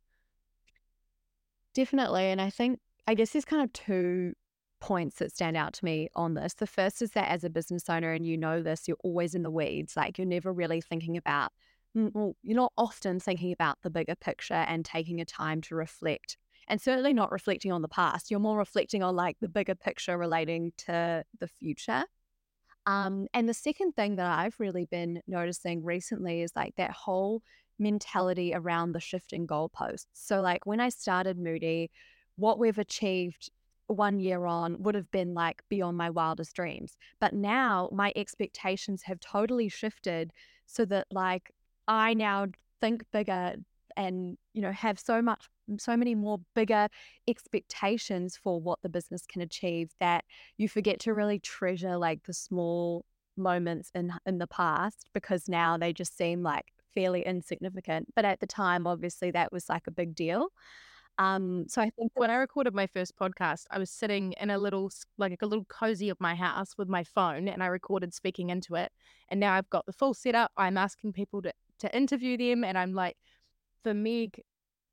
Definitely, 1.74 2.26
and 2.26 2.42
I 2.42 2.50
think 2.50 2.80
I 3.08 3.16
guess 3.16 3.32
there's 3.32 3.46
kind 3.46 3.64
of 3.64 3.74
two 3.74 4.34
points 4.80 5.18
that 5.20 5.32
stand 5.32 5.56
out 5.56 5.74
to 5.74 5.86
me 5.86 6.10
on 6.14 6.34
this. 6.34 6.54
The 6.54 6.68
first 6.68 7.02
is 7.02 7.12
that 7.12 7.30
as 7.30 7.44
a 7.44 7.50
business 7.50 7.90
owner, 7.90 8.12
and 8.12 8.26
you 8.26 8.38
know 8.38 8.62
this, 8.62 8.88
you're 8.88 8.98
always 9.04 9.34
in 9.34 9.44
the 9.44 9.50
weeds. 9.50 9.96
Like 9.96 10.18
you're 10.18 10.28
never 10.28 10.52
really 10.52 10.82
thinking 10.82 11.18
about, 11.18 11.52
mm, 11.98 12.12
well, 12.14 12.36
you're 12.44 12.56
not 12.56 12.74
often 12.78 13.20
thinking 13.20 13.54
about 13.54 13.78
the 13.82 13.90
bigger 13.90 14.16
picture 14.16 14.54
and 14.54 14.84
taking 14.84 15.22
a 15.22 15.26
time 15.26 15.62
to 15.62 15.76
reflect. 15.76 16.38
And 16.68 16.82
certainly 16.82 17.14
not 17.14 17.32
reflecting 17.32 17.72
on 17.72 17.82
the 17.82 17.88
past. 17.90 18.30
You're 18.30 18.40
more 18.40 18.58
reflecting 18.58 19.04
on 19.04 19.16
like 19.16 19.38
the 19.40 19.50
bigger 19.50 19.76
picture 19.76 20.18
relating 20.18 20.74
to 20.80 21.24
the 21.40 21.48
future. 21.48 22.04
Um, 22.86 23.28
and 23.34 23.48
the 23.48 23.54
second 23.54 23.94
thing 23.94 24.18
that 24.18 24.26
I've 24.26 24.60
really 24.60 24.86
been 24.86 25.22
noticing 25.28 25.84
recently 25.84 26.42
is 26.42 26.52
like 26.56 26.76
that 26.76 26.92
whole 26.92 27.42
mentality 27.80 28.54
around 28.54 28.92
the 28.92 29.00
shifting 29.00 29.48
goalposts. 29.48 30.08
So, 30.14 30.42
like 30.42 30.66
when 30.66 30.80
I 30.80 30.90
started 30.90 31.38
Moodi, 31.38 31.90
what 32.36 32.60
we've 32.60 32.78
achieved 32.78 33.50
one 33.88 34.20
year 34.20 34.46
on 34.46 34.82
would 34.82 34.96
have 34.96 35.12
been 35.12 35.34
like 35.34 35.62
beyond 35.70 35.98
my 35.98 36.10
wildest 36.10 36.56
dreams. 36.56 36.98
But 37.20 37.34
now 37.34 37.90
my 37.92 38.12
expectations 38.16 39.04
have 39.04 39.20
totally 39.20 39.70
shifted 39.70 40.32
so 40.66 40.86
that 40.86 41.08
like 41.12 41.52
I 41.88 42.14
now 42.14 42.48
think 42.82 43.04
bigger 43.12 43.56
and 43.98 44.38
you 44.54 44.62
know 44.62 44.72
have 44.72 45.00
so 45.00 45.22
much 45.22 45.48
so 45.78 45.96
many 45.96 46.14
more 46.16 46.40
bigger 46.56 46.88
expectations 47.28 48.38
for 48.42 48.60
what 48.60 48.80
the 48.82 48.90
business 48.90 49.26
can 49.26 49.42
achieve 49.42 49.92
that 50.00 50.26
you 50.58 50.68
forget 50.68 51.00
to 51.00 51.14
really 51.14 51.40
treasure 51.40 51.98
like 51.98 52.24
the 52.24 52.34
small 52.34 53.06
moments 53.38 53.90
in 53.96 54.14
in 54.26 54.38
the 54.38 54.48
past 54.48 55.08
because 55.14 55.48
now 55.48 55.78
they 55.78 55.94
just 55.94 56.18
seem 56.18 56.44
like 56.44 56.66
fairly 56.94 57.26
insignificant 57.26 58.08
but 58.16 58.26
at 58.26 58.40
the 58.40 58.46
time 58.46 58.86
obviously 58.86 59.32
that 59.32 59.52
was 59.52 59.70
like 59.70 59.88
a 59.88 59.92
big 59.92 60.14
deal 60.14 60.50
um, 61.20 61.66
so 61.68 61.82
I 61.82 61.92
think 61.92 62.12
when 62.16 62.32
I 62.32 62.36
recorded 62.36 62.74
my 62.74 62.88
first 62.88 63.16
podcast, 63.16 63.66
I 63.70 63.78
was 63.78 63.92
sitting 63.92 64.34
in 64.40 64.50
a 64.50 64.58
little 64.58 64.92
like 65.18 65.42
a 65.42 65.46
little 65.46 65.66
cozy 65.66 66.10
of 66.10 66.20
my 66.20 66.34
house 66.36 66.76
with 66.78 66.88
my 66.90 67.04
phone, 67.04 67.48
and 67.48 67.62
I 67.62 67.68
recorded 67.68 68.14
speaking 68.14 68.50
into 68.50 68.76
it. 68.76 68.92
And 69.30 69.40
now 69.40 69.54
I've 69.54 69.70
got 69.70 69.86
the 69.86 69.94
full 69.94 70.14
setup. 70.14 70.52
I'm 70.58 70.78
asking 70.78 71.14
people 71.14 71.42
to 71.44 71.54
to 71.80 71.96
interview 71.96 72.38
them, 72.38 72.64
and 72.64 72.78
I'm 72.78 72.94
like, 72.94 73.18
for 73.84 73.94
Meg, 73.94 74.42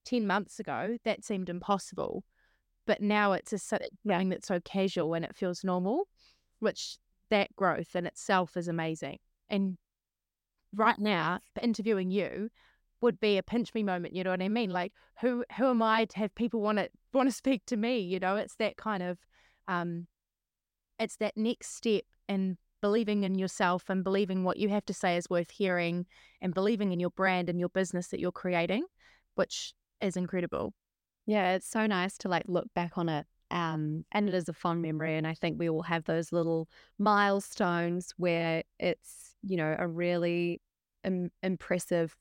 ten 0.04 0.26
months 0.26 0.59
ago, 0.61 0.99
that 1.04 1.25
seemed 1.25 1.49
impossible, 1.49 2.25
but 2.87 3.00
now 3.00 3.32
it's 3.32 3.52
a 3.52 3.59
thing 3.59 4.28
that's 4.28 4.49
so 4.49 4.61
casual 4.61 5.14
and 5.14 5.25
it 5.25 5.37
feels 5.37 5.64
normal, 5.64 6.09
which 6.59 6.98
that 7.31 7.55
growth 7.57 7.94
in 7.94 8.07
itself 8.07 8.57
is 8.57 8.68
amazing. 8.68 9.18
And 9.48 9.79
right 10.74 10.98
now, 10.98 11.40
interviewing 11.62 12.11
you, 12.11 12.50
would 13.00 13.20
be 13.20 13.38
a 13.38 13.42
pinch 13.42 13.72
me 13.74 13.83
moment. 13.83 14.14
You 14.14 14.24
know 14.24 14.31
what 14.31 14.42
I 14.42 14.48
mean? 14.48 14.70
Like 14.70 14.92
who 15.20 15.44
who 15.57 15.70
am 15.70 15.83
I 15.83 16.05
to 16.07 16.18
have 16.18 16.35
people 16.35 16.61
want 16.61 16.79
to 16.79 16.88
want 17.12 17.29
to 17.29 17.35
speak 17.35 17.64
to 17.66 17.76
me? 17.76 18.00
You 18.00 18.18
know, 18.18 18.37
it's 18.37 18.57
that 18.57 18.76
kind 18.76 19.03
of 19.03 19.18
um, 19.68 20.07
it's 20.98 21.16
that 21.16 21.37
next 21.37 21.74
step 21.74 22.05
in 22.29 22.59
believing 22.81 23.25
in 23.25 23.38
yourself 23.38 23.88
and 23.88 24.05
believing 24.05 24.45
what 24.45 24.57
you 24.57 24.69
have 24.69 24.85
to 24.87 24.95
say 24.95 25.16
is 25.16 25.31
worth 25.31 25.51
hearing 25.51 26.07
and 26.40 26.55
believing 26.55 26.93
in 26.93 27.01
your 27.01 27.11
brand 27.11 27.49
and 27.49 27.59
your 27.59 27.69
business 27.69 28.09
that 28.09 28.21
you're 28.21 28.33
creating, 28.33 28.85
which 29.35 29.73
is 30.01 30.16
incredible. 30.16 30.73
Yeah, 31.27 31.53
it's 31.53 31.69
so 31.69 31.87
nice 31.87 32.16
to 32.19 32.29
like 32.29 32.45
look 32.47 32.66
back 32.75 32.97
on 32.97 33.09
it. 33.09 33.27
Um, 33.51 34.05
and 34.12 34.29
it 34.29 34.35
is 34.35 34.49
a 34.49 34.53
fond 34.53 34.83
memory. 34.83 35.16
And 35.16 35.27
I 35.27 35.35
think 35.35 35.59
we 35.59 35.69
all 35.69 35.83
have 35.83 36.05
those 36.05 36.33
little 36.33 36.69
milestones 36.99 38.12
where 38.16 38.62
it's, 38.79 39.35
you 39.43 39.57
know, 39.57 39.75
a 39.79 39.87
really 39.87 40.61
Im- 41.03 41.33
impressive 41.43 42.14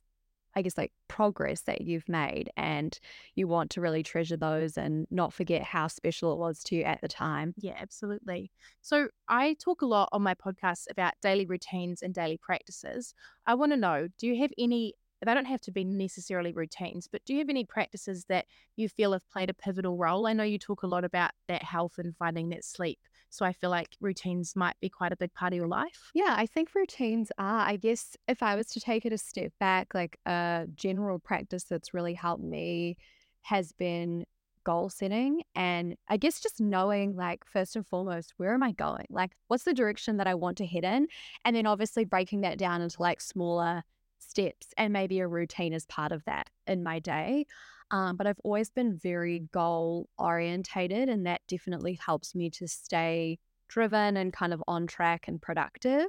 I 0.60 0.62
guess, 0.62 0.78
like 0.78 0.92
progress 1.08 1.62
that 1.62 1.82
you've 1.82 2.08
made. 2.08 2.52
And 2.58 2.98
you 3.36 3.48
want 3.48 3.72
to 3.72 3.82
really 3.82 4.04
treasure 4.04 4.38
those 4.38 4.78
and 4.78 5.08
not 5.10 5.34
forget 5.34 5.64
how 5.64 5.88
special 5.88 6.34
it 6.34 6.38
was 6.38 6.62
to 6.66 6.76
you 6.76 6.84
at 6.84 7.02
the 7.02 7.08
time. 7.08 7.54
Yeah, 7.58 7.76
absolutely. 7.80 8.52
So 8.82 9.08
I 9.28 9.56
talk 9.60 9.82
a 9.82 9.86
lot 9.86 10.10
on 10.12 10.22
my 10.22 10.36
podcast 10.36 10.86
about 10.92 11.14
daily 11.22 11.46
routines 11.46 12.02
and 12.02 12.14
daily 12.14 12.38
practices. 12.38 13.14
I 13.48 13.56
want 13.56 13.72
to 13.72 13.78
know 13.78 14.10
do 14.20 14.28
you 14.28 14.38
have 14.42 14.52
any? 14.58 14.94
They 15.26 15.34
don't 15.34 15.46
have 15.46 15.62
to 15.62 15.72
be 15.72 15.84
necessarily 15.84 16.54
routines, 16.54 17.08
but 17.12 17.26
do 17.26 17.34
you 17.34 17.40
have 17.40 17.50
any 17.50 17.66
practices 17.66 18.26
that 18.30 18.46
you 18.78 18.88
feel 18.88 19.12
have 19.12 19.30
played 19.30 19.50
a 19.50 19.54
pivotal 19.54 19.98
role? 19.98 20.26
I 20.26 20.32
know 20.34 20.44
you 20.44 20.58
talk 20.58 20.84
a 20.84 20.88
lot 20.88 21.04
about 21.04 21.32
that 21.50 21.62
health 21.62 21.98
and 21.98 22.16
finding 22.16 22.50
that 22.50 22.64
sleep 22.64 23.00
so 23.30 23.46
I 23.46 23.54
feel 23.54 23.70
like 23.70 23.90
routines 24.02 24.56
might 24.56 24.76
be 24.82 24.90
quite 24.90 25.12
a 25.12 25.18
big 25.18 25.34
part 25.34 25.54
of 25.54 25.58
your 25.58 25.68
life. 25.68 26.12
Yeah, 26.14 26.36
I 26.38 26.46
think 26.46 26.74
routines 26.74 27.32
are. 27.38 27.62
I 27.68 27.78
guess 27.78 28.18
if 28.28 28.42
I 28.42 28.56
was 28.56 28.68
to 28.68 28.80
take 28.80 29.06
it 29.06 29.14
a 29.14 29.18
step 29.18 29.52
back, 29.60 29.94
like 29.94 30.20
a 30.26 30.66
general 30.76 31.20
practice 31.20 31.64
that's 31.64 31.94
really 31.94 32.14
helped 32.14 32.44
me 32.44 32.98
has 33.44 33.72
been 33.72 34.26
goal 34.66 34.90
setting 34.90 35.42
and 35.56 35.96
I 36.10 36.18
guess 36.18 36.42
just 36.42 36.60
knowing 36.60 37.16
like 37.16 37.46
first 37.46 37.76
and 37.76 37.88
foremost 37.88 38.34
where 38.38 38.54
am 38.54 38.62
I 38.62 38.74
going? 38.74 39.06
Like 39.10 39.32
what's 39.48 39.64
the 39.64 39.74
direction 39.74 40.18
that 40.18 40.28
I 40.28 40.36
want 40.36 40.58
to 40.58 40.66
head 40.68 40.84
in? 40.84 41.08
And 41.46 41.56
then 41.56 41.66
obviously 41.66 42.06
breaking 42.06 42.42
that 42.42 42.58
down 42.58 42.82
into 42.82 43.02
like 43.02 43.22
smaller 43.22 43.84
steps 44.20 44.68
and 44.78 44.94
maybe 44.94 45.20
a 45.20 45.28
routine 45.28 45.74
as 45.74 45.86
part 45.86 46.12
of 46.12 46.24
that 46.26 46.50
in 46.68 46.84
my 46.84 47.00
day. 47.00 47.46
Um, 47.92 48.16
but 48.18 48.28
I've 48.28 48.40
always 48.44 48.70
been 48.70 48.98
very 48.98 49.40
goal 49.52 50.10
orientated, 50.18 51.10
and 51.10 51.26
that 51.26 51.42
definitely 51.48 51.94
helps 52.04 52.36
me 52.36 52.50
to 52.52 52.68
stay 52.68 53.40
driven 53.68 54.18
and 54.18 54.34
kind 54.34 54.54
of 54.54 54.64
on 54.68 54.88
track 54.88 55.28
and 55.28 55.42
productive. 55.42 56.08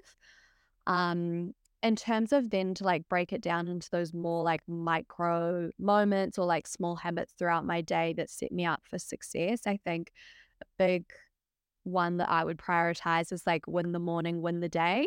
Um, 0.86 1.54
in 1.82 1.96
terms 1.96 2.32
of 2.32 2.50
then 2.50 2.74
to 2.74 2.84
like 2.84 3.08
break 3.08 3.32
it 3.32 3.40
down 3.40 3.66
into 3.68 3.88
those 3.90 4.12
more 4.12 4.42
like 4.42 4.60
micro 4.68 5.70
moments 5.78 6.38
or 6.38 6.44
like 6.44 6.66
small 6.66 6.96
habits 6.96 7.32
throughout 7.38 7.64
my 7.64 7.80
day 7.80 8.12
that 8.14 8.28
set 8.28 8.52
me 8.52 8.66
up 8.66 8.82
for 8.84 8.98
success, 8.98 9.60
I 9.66 9.78
think 9.84 10.12
a 10.60 10.66
big 10.76 11.04
one 11.84 12.18
that 12.18 12.28
I 12.28 12.44
would 12.44 12.58
prioritize 12.58 13.32
is 13.32 13.46
like 13.46 13.66
win 13.66 13.92
the 13.92 13.98
morning, 13.98 14.42
win 14.42 14.60
the 14.60 14.68
day. 14.68 15.06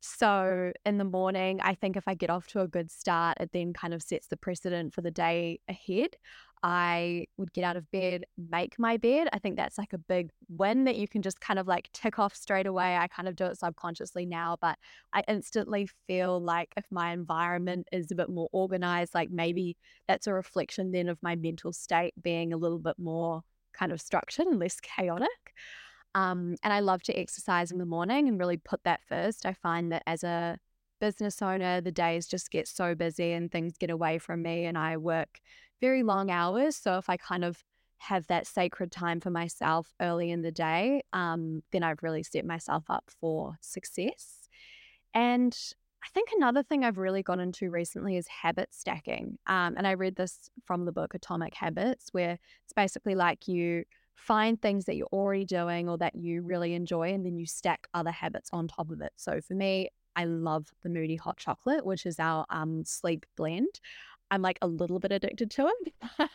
So 0.00 0.72
in 0.84 0.98
the 0.98 1.04
morning, 1.04 1.60
I 1.62 1.74
think 1.74 1.96
if 1.96 2.06
I 2.06 2.14
get 2.14 2.30
off 2.30 2.46
to 2.48 2.60
a 2.60 2.68
good 2.68 2.90
start, 2.90 3.38
it 3.40 3.50
then 3.52 3.72
kind 3.72 3.94
of 3.94 4.02
sets 4.02 4.26
the 4.26 4.36
precedent 4.36 4.94
for 4.94 5.00
the 5.00 5.10
day 5.10 5.60
ahead. 5.68 6.16
I 6.62 7.26
would 7.36 7.52
get 7.52 7.62
out 7.64 7.76
of 7.76 7.90
bed, 7.90 8.24
make 8.38 8.78
my 8.78 8.96
bed. 8.96 9.28
I 9.34 9.38
think 9.38 9.56
that's 9.56 9.76
like 9.76 9.92
a 9.92 9.98
big 9.98 10.30
win 10.48 10.84
that 10.84 10.96
you 10.96 11.06
can 11.06 11.20
just 11.20 11.38
kind 11.38 11.58
of 11.58 11.66
like 11.66 11.90
tick 11.92 12.18
off 12.18 12.34
straight 12.34 12.66
away. 12.66 12.96
I 12.96 13.06
kind 13.08 13.28
of 13.28 13.36
do 13.36 13.44
it 13.44 13.58
subconsciously 13.58 14.24
now, 14.24 14.56
but 14.62 14.78
I 15.12 15.22
instantly 15.28 15.88
feel 16.06 16.40
like 16.40 16.72
if 16.76 16.86
my 16.90 17.12
environment 17.12 17.86
is 17.92 18.10
a 18.10 18.14
bit 18.14 18.30
more 18.30 18.48
organized, 18.52 19.14
like 19.14 19.30
maybe 19.30 19.76
that's 20.08 20.26
a 20.26 20.32
reflection 20.32 20.90
then 20.90 21.10
of 21.10 21.22
my 21.22 21.36
mental 21.36 21.72
state 21.74 22.14
being 22.22 22.54
a 22.54 22.56
little 22.56 22.78
bit 22.78 22.98
more 22.98 23.42
kind 23.74 23.92
of 23.92 24.00
structured 24.00 24.46
and 24.46 24.58
less 24.58 24.80
chaotic. 24.80 25.28
Um, 26.14 26.56
and 26.62 26.72
I 26.72 26.80
love 26.80 27.02
to 27.04 27.18
exercise 27.18 27.70
in 27.72 27.78
the 27.78 27.86
morning 27.86 28.28
and 28.28 28.38
really 28.38 28.56
put 28.56 28.84
that 28.84 29.00
first. 29.08 29.46
I 29.46 29.52
find 29.52 29.90
that 29.92 30.02
as 30.06 30.22
a 30.22 30.58
business 31.00 31.42
owner, 31.42 31.80
the 31.80 31.92
days 31.92 32.26
just 32.26 32.50
get 32.50 32.68
so 32.68 32.94
busy 32.94 33.32
and 33.32 33.50
things 33.50 33.76
get 33.78 33.90
away 33.90 34.18
from 34.18 34.42
me, 34.42 34.64
and 34.64 34.78
I 34.78 34.96
work 34.96 35.40
very 35.80 36.02
long 36.02 36.30
hours. 36.30 36.76
So 36.76 36.98
if 36.98 37.10
I 37.10 37.16
kind 37.16 37.44
of 37.44 37.62
have 37.98 38.26
that 38.26 38.46
sacred 38.46 38.92
time 38.92 39.20
for 39.20 39.30
myself 39.30 39.92
early 40.00 40.30
in 40.30 40.42
the 40.42 40.52
day, 40.52 41.02
um, 41.12 41.62
then 41.72 41.82
I've 41.82 42.02
really 42.02 42.22
set 42.22 42.44
myself 42.44 42.84
up 42.88 43.10
for 43.20 43.56
success. 43.60 44.48
And 45.14 45.56
I 46.04 46.08
think 46.12 46.28
another 46.36 46.62
thing 46.62 46.84
I've 46.84 46.98
really 46.98 47.22
got 47.22 47.38
into 47.38 47.70
recently 47.70 48.16
is 48.16 48.26
habit 48.28 48.74
stacking. 48.74 49.38
Um, 49.46 49.74
and 49.76 49.86
I 49.86 49.94
read 49.94 50.16
this 50.16 50.50
from 50.64 50.84
the 50.84 50.92
book 50.92 51.14
Atomic 51.14 51.54
Habits, 51.54 52.08
where 52.12 52.32
it's 52.32 52.72
basically 52.76 53.14
like 53.14 53.48
you 53.48 53.84
find 54.14 54.60
things 54.60 54.84
that 54.86 54.96
you're 54.96 55.08
already 55.12 55.44
doing 55.44 55.88
or 55.88 55.98
that 55.98 56.14
you 56.14 56.42
really 56.42 56.74
enjoy, 56.74 57.12
and 57.12 57.24
then 57.24 57.36
you 57.36 57.46
stack 57.46 57.86
other 57.94 58.10
habits 58.10 58.50
on 58.52 58.68
top 58.68 58.90
of 58.90 59.00
it. 59.00 59.12
So 59.16 59.40
for 59.40 59.54
me, 59.54 59.90
I 60.16 60.24
love 60.24 60.72
the 60.82 60.88
Moodi 60.88 61.18
hot 61.18 61.36
chocolate, 61.36 61.84
which 61.84 62.06
is 62.06 62.18
our 62.18 62.46
um, 62.50 62.84
sleep 62.84 63.26
blend. 63.36 63.80
I'm 64.30 64.42
like 64.42 64.58
a 64.62 64.66
little 64.66 64.98
bit 64.98 65.12
addicted 65.12 65.50
to 65.52 65.68
it. 65.68 66.30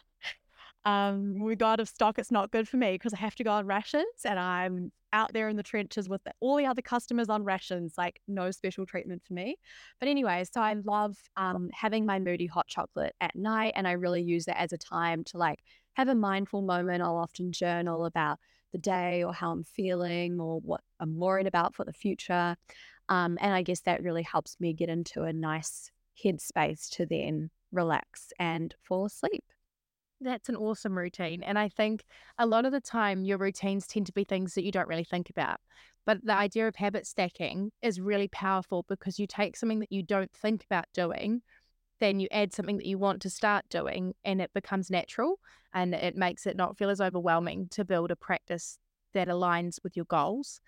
um, 0.85 1.39
we 1.39 1.55
got 1.55 1.73
out 1.73 1.79
of 1.79 1.89
stock. 1.89 2.19
It's 2.19 2.31
not 2.31 2.51
good 2.51 2.67
for 2.67 2.77
me 2.77 2.93
because 2.93 3.13
I 3.13 3.17
have 3.17 3.35
to 3.35 3.43
go 3.43 3.51
on 3.51 3.65
rations 3.65 4.25
and 4.25 4.39
I'm 4.39 4.91
out 5.11 5.33
there 5.33 5.49
in 5.49 5.55
the 5.55 5.63
trenches 5.63 6.07
with 6.07 6.21
all 6.39 6.55
the 6.55 6.65
other 6.65 6.81
customers 6.81 7.29
on 7.29 7.43
rations, 7.43 7.95
like 7.97 8.21
no 8.27 8.51
special 8.51 8.85
treatment 8.85 9.23
for 9.25 9.33
me. 9.33 9.57
But 9.99 10.07
anyway, 10.07 10.45
so 10.51 10.61
I 10.61 10.73
love 10.73 11.17
um, 11.35 11.69
having 11.73 12.05
my 12.05 12.19
Moodi 12.19 12.49
hot 12.49 12.67
chocolate 12.67 13.15
at 13.19 13.35
night 13.35 13.73
and 13.75 13.87
I 13.87 13.93
really 13.93 14.21
use 14.21 14.47
it 14.47 14.55
as 14.57 14.71
a 14.71 14.77
time 14.77 15.23
to 15.25 15.37
like 15.37 15.59
have 15.99 16.07
a 16.07 16.15
mindful 16.15 16.61
moment. 16.61 17.03
I'll 17.03 17.17
often 17.17 17.51
journal 17.51 18.05
about 18.05 18.39
the 18.71 18.77
day 18.77 19.23
or 19.23 19.33
how 19.33 19.51
I'm 19.51 19.63
feeling 19.63 20.39
or 20.39 20.59
what 20.61 20.81
I'm 20.99 21.17
worried 21.17 21.47
about 21.47 21.75
for 21.75 21.83
the 21.85 21.93
future. 21.93 22.55
Um, 23.09 23.37
and 23.41 23.53
I 23.53 23.63
guess 23.63 23.81
that 23.81 24.03
really 24.03 24.23
helps 24.23 24.57
me 24.59 24.73
get 24.73 24.89
into 24.89 25.23
a 25.23 25.33
nice 25.33 25.91
headspace 26.23 26.89
to 26.91 27.05
then 27.05 27.49
relax 27.71 28.31
and 28.39 28.73
fall 28.81 29.05
asleep. 29.05 29.43
That's 30.21 30.49
an 30.49 30.55
awesome 30.55 30.97
routine. 30.97 31.43
And 31.43 31.57
I 31.57 31.69
think 31.69 32.03
a 32.37 32.45
lot 32.45 32.65
of 32.65 32.71
the 32.71 32.81
time, 32.81 33.23
your 33.23 33.37
routines 33.37 33.87
tend 33.87 34.05
to 34.07 34.13
be 34.13 34.23
things 34.23 34.53
that 34.53 34.65
you 34.65 34.71
don't 34.71 34.87
really 34.87 35.05
think 35.05 35.29
about. 35.29 35.59
But 36.05 36.25
the 36.25 36.35
idea 36.35 36.67
of 36.67 36.75
habit 36.75 37.07
stacking 37.07 37.71
is 37.81 37.99
really 38.01 38.27
powerful 38.27 38.85
because 38.87 39.19
you 39.19 39.27
take 39.27 39.55
something 39.55 39.79
that 39.79 39.91
you 39.91 40.03
don't 40.03 40.31
think 40.31 40.63
about 40.65 40.85
doing, 40.93 41.41
then 41.99 42.19
you 42.19 42.27
add 42.31 42.53
something 42.53 42.77
that 42.77 42.85
you 42.85 42.97
want 42.97 43.21
to 43.21 43.29
start 43.29 43.65
doing, 43.69 44.13
and 44.23 44.41
it 44.41 44.51
becomes 44.53 44.89
natural 44.89 45.39
and 45.73 45.93
it 45.93 46.15
makes 46.15 46.45
it 46.45 46.57
not 46.57 46.77
feel 46.77 46.89
as 46.89 47.01
overwhelming 47.01 47.67
to 47.69 47.85
build 47.85 48.11
a 48.11 48.15
practice 48.15 48.79
that 49.13 49.27
aligns 49.27 49.77
with 49.83 49.95
your 49.95 50.05
goals. 50.05 50.61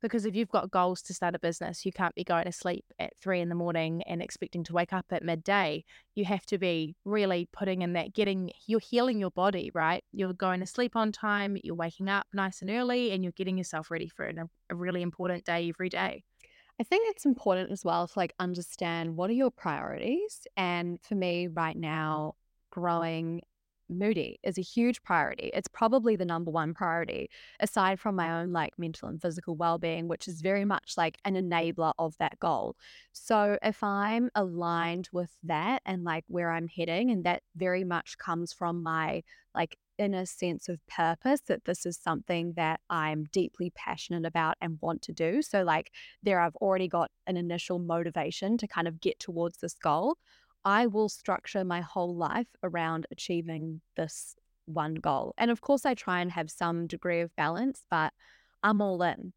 Because 0.00 0.24
if 0.24 0.36
you've 0.36 0.48
got 0.48 0.70
goals 0.70 1.02
to 1.02 1.14
start 1.14 1.34
a 1.34 1.40
business, 1.40 1.84
you 1.84 1.90
can't 1.90 2.14
be 2.14 2.22
going 2.22 2.44
to 2.44 2.52
sleep 2.52 2.84
at 3.00 3.16
three 3.20 3.40
in 3.40 3.48
the 3.48 3.56
morning 3.56 4.02
and 4.04 4.22
expecting 4.22 4.62
to 4.64 4.72
wake 4.72 4.92
up 4.92 5.06
at 5.10 5.24
midday. 5.24 5.84
You 6.14 6.24
have 6.24 6.46
to 6.46 6.58
be 6.58 6.94
really 7.04 7.48
putting 7.52 7.82
in 7.82 7.94
that 7.94 8.14
getting, 8.14 8.52
you're 8.66 8.78
healing 8.78 9.18
your 9.18 9.32
body, 9.32 9.72
right? 9.74 10.04
You're 10.12 10.32
going 10.32 10.60
to 10.60 10.66
sleep 10.66 10.94
on 10.94 11.10
time, 11.10 11.56
you're 11.64 11.74
waking 11.74 12.08
up 12.08 12.28
nice 12.32 12.62
and 12.62 12.70
early, 12.70 13.10
and 13.10 13.24
you're 13.24 13.32
getting 13.32 13.58
yourself 13.58 13.90
ready 13.90 14.08
for 14.08 14.26
a, 14.26 14.34
a 14.70 14.74
really 14.76 15.02
important 15.02 15.44
day 15.44 15.68
every 15.68 15.88
day. 15.88 16.22
I 16.80 16.84
think 16.84 17.10
it's 17.10 17.26
important 17.26 17.72
as 17.72 17.84
well 17.84 18.06
to 18.06 18.18
like 18.18 18.34
understand 18.38 19.16
what 19.16 19.30
are 19.30 19.34
your 19.34 19.50
priorities. 19.50 20.46
And 20.56 21.00
for 21.02 21.16
me 21.16 21.48
right 21.48 21.76
now, 21.76 22.36
growing 22.70 23.42
Moodi 23.90 24.36
is 24.44 24.58
a 24.58 24.62
huge 24.62 25.02
priority. 25.02 25.50
It's 25.54 25.68
probably 25.68 26.14
the 26.14 26.24
number 26.24 26.50
one 26.50 26.74
priority, 26.74 27.30
aside 27.58 27.98
from 27.98 28.14
my 28.16 28.40
own 28.40 28.52
like 28.52 28.78
mental 28.78 29.08
and 29.08 29.20
physical 29.20 29.56
well 29.56 29.78
being, 29.78 30.08
which 30.08 30.28
is 30.28 30.40
very 30.40 30.64
much 30.64 30.94
like 30.96 31.18
an 31.24 31.34
enabler 31.34 31.94
of 31.98 32.16
that 32.18 32.38
goal. 32.38 32.76
So 33.12 33.58
if 33.62 33.82
I'm 33.82 34.30
aligned 34.34 35.08
with 35.12 35.30
that 35.44 35.82
and 35.86 36.04
like 36.04 36.24
where 36.28 36.50
I'm 36.52 36.68
heading, 36.68 37.10
and 37.10 37.24
that 37.24 37.42
very 37.56 37.82
much 37.82 38.18
comes 38.18 38.52
from 38.52 38.82
my 38.82 39.22
like 39.54 39.78
inner 39.98 40.24
sense 40.24 40.68
of 40.68 40.78
purpose 40.86 41.40
that 41.48 41.64
this 41.64 41.84
is 41.84 41.98
something 41.98 42.52
that 42.56 42.80
I'm 42.88 43.24
deeply 43.32 43.70
passionate 43.74 44.24
about 44.24 44.56
and 44.60 44.78
want 44.80 45.02
to 45.02 45.12
do. 45.12 45.42
So, 45.42 45.62
like, 45.62 45.90
there 46.22 46.40
I've 46.40 46.56
already 46.56 46.88
got 46.88 47.10
an 47.26 47.36
initial 47.36 47.78
motivation 47.78 48.56
to 48.58 48.66
kind 48.66 48.88
of 48.88 49.00
get 49.00 49.18
towards 49.18 49.58
this 49.58 49.74
goal. 49.74 50.16
I 50.64 50.86
will 50.86 51.08
structure 51.08 51.64
my 51.64 51.80
whole 51.80 52.14
life 52.14 52.48
around 52.62 53.06
achieving 53.10 53.80
this 53.96 54.34
one 54.66 54.94
goal. 54.94 55.34
And 55.38 55.50
of 55.50 55.60
course, 55.60 55.84
I 55.86 55.94
try 55.94 56.20
and 56.20 56.30
have 56.32 56.50
some 56.50 56.86
degree 56.86 57.20
of 57.20 57.34
balance, 57.36 57.84
but 57.90 58.12
I'm 58.62 58.80
all 58.80 59.02
in. 59.02 59.32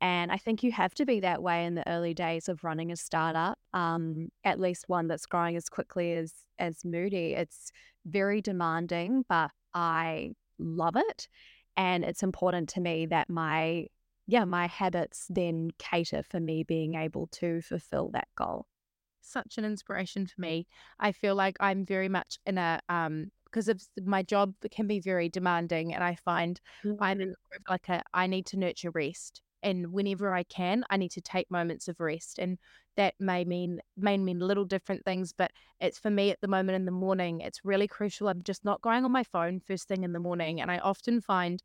And 0.00 0.30
I 0.30 0.36
think 0.36 0.62
you 0.62 0.72
have 0.72 0.94
to 0.94 1.06
be 1.06 1.20
that 1.20 1.42
way 1.42 1.64
in 1.64 1.74
the 1.74 1.88
early 1.88 2.12
days 2.12 2.48
of 2.48 2.62
running 2.64 2.92
a 2.92 2.96
startup, 2.96 3.58
um, 3.72 4.28
at 4.44 4.60
least 4.60 4.84
one 4.88 5.06
that's 5.08 5.24
growing 5.26 5.56
as 5.56 5.68
quickly 5.68 6.12
as 6.12 6.34
as 6.58 6.82
Moodi. 6.82 7.36
It's 7.36 7.70
very 8.04 8.40
demanding, 8.40 9.24
but 9.28 9.50
I 9.76 10.32
love 10.58 10.96
it. 10.96 11.28
And 11.76 12.02
it's 12.04 12.22
important 12.22 12.70
to 12.70 12.80
me 12.80 13.06
that 13.06 13.28
my 13.28 13.86
yeah, 14.26 14.44
my 14.44 14.66
habits 14.66 15.26
then 15.30 15.70
cater 15.78 16.24
for 16.24 16.40
me 16.40 16.64
being 16.64 16.94
able 16.96 17.28
to 17.28 17.60
fulfill 17.62 18.10
that 18.12 18.26
goal 18.36 18.66
such 19.26 19.58
an 19.58 19.64
inspiration 19.64 20.26
for 20.26 20.40
me. 20.40 20.66
I 21.00 21.12
feel 21.12 21.34
like 21.34 21.56
I'm 21.60 21.84
very 21.84 22.08
much 22.08 22.38
in 22.46 22.58
a 22.58 22.80
um 22.88 23.30
because 23.44 23.68
of 23.68 23.82
my 24.04 24.22
job 24.22 24.54
can 24.70 24.86
be 24.86 25.00
very 25.00 25.28
demanding 25.28 25.94
and 25.94 26.02
I 26.02 26.16
find 26.16 26.60
mm-hmm. 26.84 27.02
I'm 27.02 27.20
in 27.20 27.34
like 27.68 27.88
a 27.88 28.02
I 28.12 28.26
need 28.26 28.46
to 28.46 28.58
nurture 28.58 28.90
rest 28.90 29.42
and 29.62 29.92
whenever 29.92 30.34
I 30.34 30.42
can 30.42 30.84
I 30.90 30.96
need 30.96 31.10
to 31.12 31.20
take 31.20 31.50
moments 31.50 31.88
of 31.88 32.00
rest 32.00 32.38
and 32.38 32.58
that 32.96 33.14
may 33.18 33.44
mean 33.44 33.80
may 33.96 34.16
mean 34.16 34.40
little 34.40 34.64
different 34.64 35.04
things 35.04 35.32
but 35.32 35.50
it's 35.80 35.98
for 35.98 36.10
me 36.10 36.30
at 36.30 36.40
the 36.40 36.48
moment 36.48 36.76
in 36.76 36.84
the 36.84 36.90
morning 36.90 37.40
it's 37.40 37.64
really 37.64 37.88
crucial 37.88 38.28
I'm 38.28 38.42
just 38.42 38.64
not 38.64 38.82
going 38.82 39.04
on 39.04 39.12
my 39.12 39.24
phone 39.24 39.60
first 39.60 39.88
thing 39.88 40.04
in 40.04 40.12
the 40.12 40.20
morning 40.20 40.60
and 40.60 40.70
I 40.70 40.78
often 40.78 41.20
find 41.20 41.62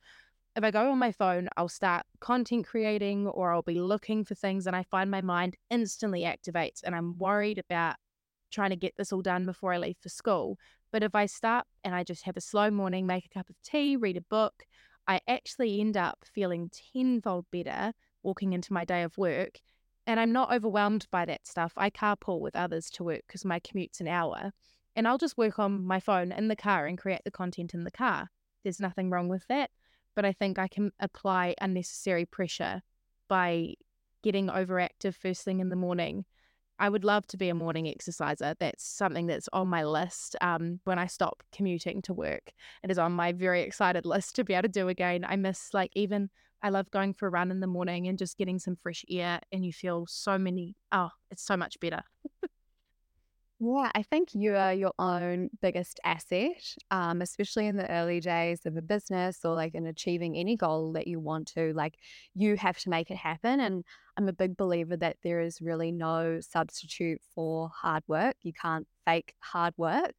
if 0.56 0.64
I 0.64 0.72
go 0.72 0.92
on 0.92 1.00
my 1.00 1.12
phone, 1.12 1.48
I'll 1.56 1.70
start 1.70 2.04
content 2.20 2.68
creating 2.68 3.28
or 3.28 3.54
I'll 3.54 3.62
be 3.62 3.80
looking 3.80 4.26
for 4.26 4.36
things 4.36 4.68
and 4.68 4.76
I 4.76 4.84
find 4.84 5.10
my 5.10 5.22
mind 5.22 5.56
instantly 5.70 6.24
activates 6.24 6.82
and 6.84 6.94
I'm 6.94 7.14
mm-hmm. 7.14 7.24
worried 7.24 7.58
about 7.58 7.96
trying 8.52 8.72
to 8.72 8.76
get 8.76 8.94
this 8.98 9.14
all 9.14 9.22
done 9.22 9.46
before 9.46 9.74
I 9.74 9.78
leave 9.78 9.98
for 10.02 10.10
school. 10.10 10.58
But 10.92 11.04
if 11.04 11.16
I 11.16 11.26
start 11.26 11.66
and 11.86 11.96
I 11.96 12.04
just 12.04 12.24
have 12.24 12.36
a 12.36 12.42
slow 12.42 12.70
morning, 12.70 13.08
make 13.08 13.26
a 13.26 13.30
cup 13.30 13.50
of 13.50 13.56
tea, 13.64 13.96
read 13.96 14.18
a 14.18 14.22
book, 14.22 14.66
I 15.08 15.22
actually 15.28 15.80
end 15.80 15.98
up 15.98 16.20
feeling 16.24 16.70
tenfold 16.70 17.46
better 17.52 17.94
walking 18.24 18.54
into 18.54 18.74
my 18.74 18.86
day 18.86 19.04
of 19.04 19.18
work. 19.18 19.60
And 20.08 20.20
I'm 20.20 20.32
not 20.32 20.52
overwhelmed 20.52 21.08
by 21.12 21.26
that 21.26 21.46
stuff. 21.46 21.74
I 21.78 21.90
carpool 21.90 22.40
with 22.40 22.56
others 22.56 22.90
to 22.92 23.04
work 23.04 23.22
because 23.28 23.46
my 23.46 23.60
commute's 23.60 24.02
an 24.02 24.08
hour. 24.08 24.52
And 24.96 25.08
I'll 25.08 25.18
just 25.18 25.38
work 25.38 25.60
on 25.60 25.86
my 25.86 26.00
phone 26.00 26.32
in 26.32 26.48
the 26.48 26.56
car 26.56 26.86
and 26.86 26.98
create 26.98 27.22
the 27.24 27.32
content 27.32 27.74
in 27.74 27.84
the 27.84 27.92
car. 27.92 28.30
There's 28.64 28.80
nothing 28.80 29.10
wrong 29.10 29.28
with 29.28 29.48
that 29.48 29.70
but 30.16 30.26
I 30.26 30.34
think 30.34 30.60
I 30.60 30.68
can 30.68 30.92
apply 31.00 31.56
unnecessary 31.62 32.26
pressure 32.26 32.82
by 33.28 33.76
getting 34.24 34.48
overactive 34.48 35.16
first 35.16 35.44
thing 35.44 35.60
in 35.60 35.70
the 35.70 35.76
morning. 35.76 36.26
I 36.82 36.90
would 36.90 37.04
love 37.04 37.28
to 37.28 37.38
be 37.38 37.50
a 37.50 37.54
morning 37.54 37.86
exerciser. 37.86 38.56
That's 38.60 38.84
something 38.84 39.28
that's 39.28 39.48
on 39.54 39.68
my 39.68 39.84
list 39.84 40.36
um, 40.42 40.80
when 40.84 40.98
I 40.98 41.06
stop 41.06 41.44
commuting 41.56 42.02
to 42.02 42.14
work. 42.14 42.54
It 42.84 42.90
is 42.90 42.98
on 42.98 43.12
my 43.12 43.34
very 43.34 43.62
excited 43.62 44.04
list 44.08 44.36
to 44.38 44.44
be 44.44 44.56
able 44.56 44.64
to 44.64 44.68
do 44.68 44.88
again. 44.88 45.24
I 45.24 45.36
miss, 45.36 45.76
like, 45.76 45.92
even 45.94 46.32
I 46.64 46.70
love 46.70 46.90
going 46.90 47.14
for 47.14 47.28
a 47.28 47.30
run 47.30 47.52
in 47.52 47.60
the 47.60 47.68
morning 47.68 48.08
and 48.08 48.18
just 48.18 48.36
getting 48.36 48.58
some 48.58 48.76
fresh 48.76 49.06
air, 49.12 49.40
and 49.52 49.64
you 49.64 49.72
feel 49.72 50.08
so 50.10 50.40
many, 50.40 50.76
oh, 50.92 51.10
it's 51.30 51.44
so 51.44 51.56
much 51.56 51.80
better. 51.80 52.02
Yeah, 53.64 53.92
I 53.94 54.02
think 54.02 54.34
you 54.34 54.56
are 54.56 54.74
your 54.74 54.94
own 54.98 55.52
biggest 55.62 56.00
asset, 56.04 56.76
um, 56.90 57.22
especially 57.22 57.68
in 57.68 57.78
the 57.78 57.90
early 57.92 58.20
days 58.20 58.66
of 58.66 58.76
a 58.76 58.82
business 58.82 59.46
or 59.46 59.54
like 59.54 59.76
in 59.76 59.86
achieving 59.86 60.36
any 60.36 60.56
goal 60.56 60.94
that 60.94 61.06
you 61.06 61.20
want 61.20 61.48
to. 61.50 61.72
Like, 61.74 61.98
you 62.34 62.56
have 62.58 62.80
to 62.80 62.90
make 62.90 63.12
it 63.12 63.18
happen. 63.18 63.60
And 63.60 63.84
I'm 64.18 64.28
a 64.28 64.34
big 64.34 64.58
believer 64.58 64.98
that 64.98 65.18
there 65.24 65.42
is 65.42 65.62
really 65.62 65.92
no 65.92 66.40
substitute 66.42 67.22
for 67.36 67.70
hard 67.70 68.04
work. 68.08 68.36
You 68.42 68.54
can't 68.54 68.88
fake 69.06 69.36
hard 69.42 69.76
work, 69.78 70.14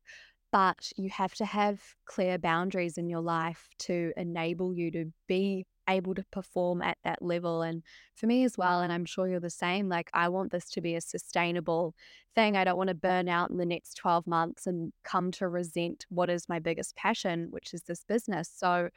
but 0.53 0.93
you 0.97 1.11
have 1.11 1.35
to 1.35 1.45
have 1.45 1.81
clear 2.05 2.39
boundaries 2.39 2.97
in 2.99 3.09
your 3.09 3.23
life 3.23 3.71
to 3.81 4.13
enable 4.17 4.73
you 4.75 4.91
to 4.93 5.13
be 5.27 5.67
able 5.89 6.15
to 6.15 6.25
perform 6.31 6.83
at 6.83 6.99
that 7.05 7.23
level. 7.23 7.63
And 7.63 7.83
for 8.15 8.27
me 8.27 8.45
as 8.45 8.57
well, 8.57 8.81
and 8.81 8.93
I'm 8.93 9.05
sure 9.05 9.29
you're 9.29 9.41
the 9.41 9.51
same, 9.51 9.89
like 9.89 10.11
I 10.13 10.29
want 10.29 10.53
this 10.53 10.71
to 10.71 10.81
be 10.81 10.95
a 10.95 11.01
sustainable 11.01 11.95
thing. 12.35 12.57
I 12.57 12.65
don't 12.65 12.77
want 12.77 12.89
to 12.89 12.95
burn 12.95 13.29
out 13.29 13.51
in 13.51 13.59
the 13.59 13.67
next 13.67 13.95
12 13.95 14.27
months 14.27 14.67
and 14.67 14.93
come 15.05 15.31
to 15.33 15.49
resent 15.49 16.07
what 16.09 16.31
is 16.31 16.49
my 16.49 16.59
biggest 16.59 16.97
passion, 16.97 17.49
which 17.51 17.75
is 17.75 17.83
this 17.83 18.05
business. 18.05 18.51
So 18.55 18.89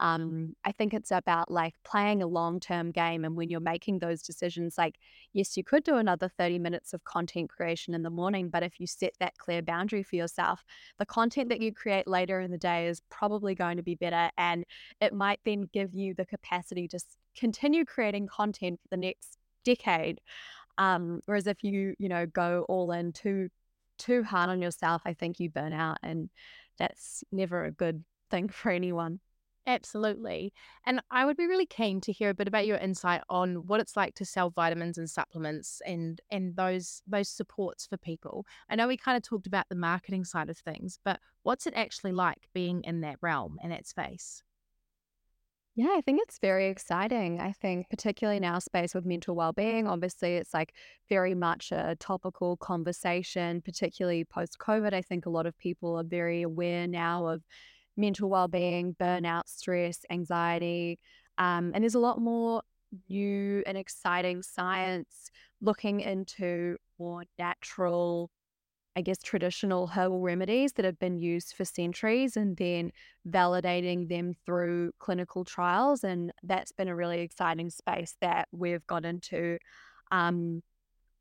um, 0.00 0.54
I 0.64 0.72
think 0.72 0.94
it's 0.94 1.10
about 1.10 1.50
like 1.50 1.74
playing 1.84 2.22
a 2.22 2.26
long 2.26 2.60
term 2.60 2.92
game. 2.92 3.24
And 3.24 3.36
when 3.36 3.50
you're 3.50 3.60
making 3.60 3.98
those 3.98 4.22
decisions, 4.22 4.78
like, 4.78 4.96
yes, 5.32 5.56
you 5.56 5.64
could 5.64 5.82
do 5.82 5.96
another 5.96 6.28
30 6.28 6.58
minutes 6.58 6.92
of 6.94 7.04
content 7.04 7.50
creation 7.50 7.94
in 7.94 8.02
the 8.02 8.10
morning, 8.10 8.48
but 8.48 8.62
if 8.62 8.78
you 8.78 8.86
set 8.86 9.14
that 9.18 9.36
clear 9.38 9.60
boundary 9.60 10.02
for 10.02 10.16
yourself, 10.16 10.64
the 10.98 11.06
content 11.06 11.48
that 11.48 11.60
you 11.60 11.72
create 11.72 12.06
later 12.06 12.40
in 12.40 12.50
the 12.50 12.58
day 12.58 12.86
is 12.86 13.02
probably 13.10 13.54
going 13.54 13.76
to 13.76 13.82
be 13.82 13.96
better. 13.96 14.30
And 14.38 14.64
it 15.00 15.12
might 15.12 15.40
then 15.44 15.68
give 15.72 15.94
you 15.94 16.14
the 16.14 16.26
capacity 16.26 16.86
to 16.88 17.00
continue 17.36 17.84
creating 17.84 18.28
content 18.28 18.80
for 18.80 18.88
the 18.90 18.96
next 18.96 19.38
decade. 19.64 20.20
Um, 20.78 21.20
whereas 21.26 21.48
if 21.48 21.64
you, 21.64 21.94
you 21.98 22.08
know, 22.08 22.24
go 22.26 22.64
all 22.68 22.92
in 22.92 23.12
too, 23.12 23.48
too 23.98 24.22
hard 24.22 24.48
on 24.48 24.62
yourself, 24.62 25.02
I 25.04 25.14
think 25.14 25.40
you 25.40 25.50
burn 25.50 25.72
out. 25.72 25.98
And 26.04 26.30
that's 26.78 27.24
never 27.32 27.64
a 27.64 27.72
good 27.72 28.04
thing 28.30 28.48
for 28.48 28.70
anyone. 28.70 29.18
Absolutely. 29.68 30.52
And 30.86 31.00
I 31.10 31.24
would 31.26 31.36
be 31.36 31.46
really 31.46 31.66
keen 31.66 32.00
to 32.00 32.12
hear 32.12 32.30
a 32.30 32.34
bit 32.34 32.48
about 32.48 32.66
your 32.66 32.78
insight 32.78 33.22
on 33.28 33.66
what 33.66 33.80
it's 33.80 33.96
like 33.96 34.14
to 34.14 34.24
sell 34.24 34.48
vitamins 34.50 34.96
and 34.98 35.08
supplements 35.10 35.80
and 35.86 36.20
and 36.30 36.56
those 36.56 37.02
those 37.06 37.28
supports 37.28 37.86
for 37.86 37.98
people. 37.98 38.46
I 38.70 38.74
know 38.76 38.88
we 38.88 38.96
kind 38.96 39.16
of 39.16 39.22
talked 39.22 39.46
about 39.46 39.68
the 39.68 39.76
marketing 39.76 40.24
side 40.24 40.48
of 40.50 40.58
things, 40.58 40.98
but 41.04 41.20
what's 41.44 41.66
it 41.66 41.74
actually 41.76 42.12
like 42.12 42.48
being 42.54 42.82
in 42.82 43.02
that 43.02 43.18
realm 43.20 43.58
and 43.62 43.70
that 43.72 43.86
space? 43.86 44.42
Yeah, 45.74 45.94
I 45.96 46.00
think 46.00 46.20
it's 46.22 46.40
very 46.40 46.66
exciting. 46.68 47.38
I 47.40 47.52
think, 47.52 47.88
particularly 47.88 48.38
in 48.38 48.44
our 48.44 48.60
space 48.60 48.94
with 48.94 49.04
mental 49.06 49.36
well-being, 49.36 49.86
obviously 49.86 50.34
it's 50.36 50.52
like 50.52 50.74
very 51.08 51.34
much 51.36 51.70
a 51.70 51.96
topical 52.00 52.56
conversation, 52.56 53.62
particularly 53.62 54.24
post 54.24 54.58
COVID. 54.58 54.92
I 54.92 55.02
think 55.02 55.24
a 55.24 55.30
lot 55.30 55.46
of 55.46 55.56
people 55.56 55.96
are 55.96 56.02
very 56.02 56.42
aware 56.42 56.88
now 56.88 57.26
of 57.28 57.44
mental 57.98 58.30
well-being, 58.30 58.96
burnout, 58.98 59.42
stress, 59.46 60.00
anxiety. 60.10 60.98
Um, 61.36 61.72
and 61.74 61.84
there's 61.84 61.94
a 61.94 62.00
lot 62.00 62.20
more 62.20 62.62
new 63.10 63.62
and 63.66 63.76
exciting 63.76 64.42
science 64.42 65.30
looking 65.60 66.00
into 66.00 66.76
more 66.98 67.24
natural 67.38 68.30
I 68.96 69.00
guess, 69.00 69.18
traditional 69.22 69.86
herbal 69.86 70.22
remedies 70.22 70.72
that 70.72 70.84
have 70.84 70.98
been 70.98 71.18
used 71.18 71.54
for 71.54 71.64
centuries 71.64 72.36
and 72.36 72.56
then 72.56 72.90
validating 73.28 74.08
them 74.08 74.32
through 74.44 74.90
clinical 74.98 75.44
trials. 75.44 76.02
And 76.02 76.32
that's 76.42 76.72
been 76.72 76.88
a 76.88 76.96
really 76.96 77.20
exciting 77.20 77.70
space 77.70 78.16
that 78.20 78.48
we've 78.50 78.84
got 78.88 79.04
into 79.04 79.58
um, 80.10 80.64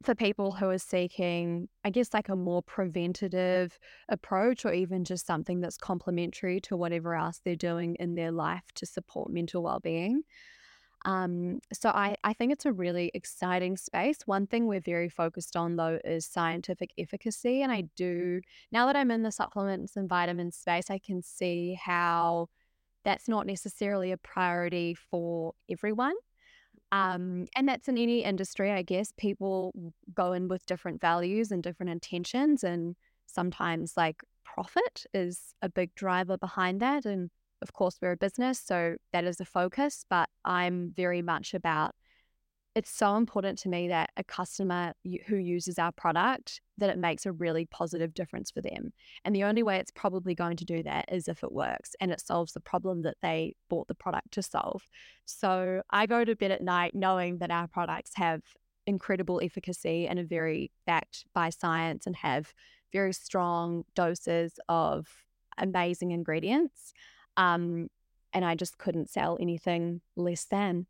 for 0.03 0.13
people 0.13 0.51
who 0.51 0.69
are 0.69 0.77
seeking, 0.77 1.69
I 1.83 1.89
guess, 1.89 2.13
like 2.13 2.29
a 2.29 2.35
more 2.35 2.61
preventative 2.61 3.79
approach 4.09 4.65
or 4.65 4.73
even 4.73 5.03
just 5.03 5.25
something 5.25 5.59
that's 5.59 5.77
complementary 5.77 6.59
to 6.61 6.77
whatever 6.77 7.15
else 7.15 7.41
they're 7.43 7.55
doing 7.55 7.95
in 7.99 8.15
their 8.15 8.31
life 8.31 8.63
to 8.75 8.85
support 8.85 9.31
mental 9.31 9.63
well 9.63 9.79
being. 9.79 10.23
Um, 11.05 11.59
so 11.73 11.89
I, 11.89 12.15
I 12.23 12.33
think 12.33 12.51
it's 12.51 12.65
a 12.65 12.73
really 12.73 13.11
exciting 13.13 13.77
space. 13.77 14.17
One 14.25 14.45
thing 14.45 14.67
we're 14.67 14.81
very 14.81 15.09
focused 15.09 15.55
on 15.55 15.75
though 15.75 15.99
is 16.03 16.25
scientific 16.25 16.91
efficacy. 16.97 17.61
And 17.61 17.71
I 17.71 17.85
do, 17.95 18.41
now 18.71 18.87
that 18.87 18.95
I'm 18.95 19.11
in 19.11 19.23
the 19.23 19.31
supplements 19.31 19.95
and 19.95 20.09
vitamins 20.09 20.57
space, 20.57 20.89
I 20.89 20.99
can 20.99 21.21
see 21.21 21.79
how 21.81 22.49
that's 23.05 23.29
not 23.29 23.45
necessarily 23.45 24.11
a 24.11 24.17
priority 24.17 24.95
for 24.95 25.53
everyone. 25.71 26.15
Um, 26.91 27.47
and 27.55 27.67
that's 27.67 27.87
in 27.87 27.97
any 27.97 28.23
industry, 28.23 28.71
I 28.71 28.81
guess. 28.81 29.11
People 29.17 29.93
go 30.13 30.33
in 30.33 30.47
with 30.47 30.65
different 30.65 31.01
values 31.01 31.51
and 31.51 31.61
different 31.61 31.91
intentions, 31.91 32.63
and 32.63 32.95
sometimes 33.25 33.93
like 33.97 34.21
profit 34.43 35.05
is 35.13 35.53
a 35.61 35.69
big 35.69 35.93
driver 35.95 36.37
behind 36.37 36.79
that. 36.81 37.05
And 37.05 37.29
of 37.61 37.73
course, 37.73 37.97
we're 38.01 38.13
a 38.13 38.17
business, 38.17 38.61
so 38.63 38.95
that 39.11 39.25
is 39.25 39.39
a 39.39 39.45
focus, 39.45 40.05
but 40.09 40.29
I'm 40.45 40.93
very 40.95 41.21
much 41.21 41.53
about 41.53 41.93
it's 42.77 42.91
so 42.91 43.15
important 43.15 43.57
to 43.57 43.69
me 43.69 43.87
that 43.87 44.11
a 44.17 44.23
customer 44.23 44.93
who 45.25 45.35
uses 45.35 45.79
our 45.79 45.91
product 45.91 46.61
that 46.77 46.91
it 46.91 46.97
makes 46.99 47.25
a 47.25 47.31
really 47.31 47.65
positive 47.65 48.13
difference 48.13 48.51
for 48.51 48.61
them 48.61 48.93
and 49.25 49.35
the 49.35 49.43
only 49.43 49.63
way 49.63 49.77
it's 49.77 49.89
probably 49.89 50.35
going 50.35 50.55
to 50.55 50.63
do 50.63 50.83
that 50.83 51.05
is 51.11 51.27
if 51.27 51.43
it 51.43 51.51
works 51.51 51.95
and 51.99 52.11
it 52.11 52.21
solves 52.21 52.53
the 52.53 52.59
problem 52.59 53.01
that 53.01 53.17
they 53.23 53.55
bought 53.67 53.87
the 53.87 53.95
product 53.95 54.31
to 54.31 54.43
solve 54.43 54.83
so 55.25 55.81
i 55.89 56.05
go 56.05 56.23
to 56.23 56.35
bed 56.35 56.51
at 56.51 56.61
night 56.61 56.93
knowing 56.93 57.39
that 57.39 57.49
our 57.49 57.67
products 57.67 58.11
have 58.13 58.43
incredible 58.85 59.41
efficacy 59.43 60.07
and 60.07 60.19
are 60.19 60.23
very 60.23 60.69
backed 60.85 61.25
by 61.33 61.49
science 61.49 62.05
and 62.05 62.15
have 62.15 62.53
very 62.93 63.11
strong 63.11 63.83
doses 63.95 64.59
of 64.69 65.07
amazing 65.57 66.11
ingredients 66.11 66.93
um, 67.37 67.87
and 68.33 68.45
I 68.45 68.55
just 68.55 68.77
couldn't 68.77 69.09
sell 69.09 69.37
anything 69.39 70.01
less 70.15 70.45
than. 70.45 70.85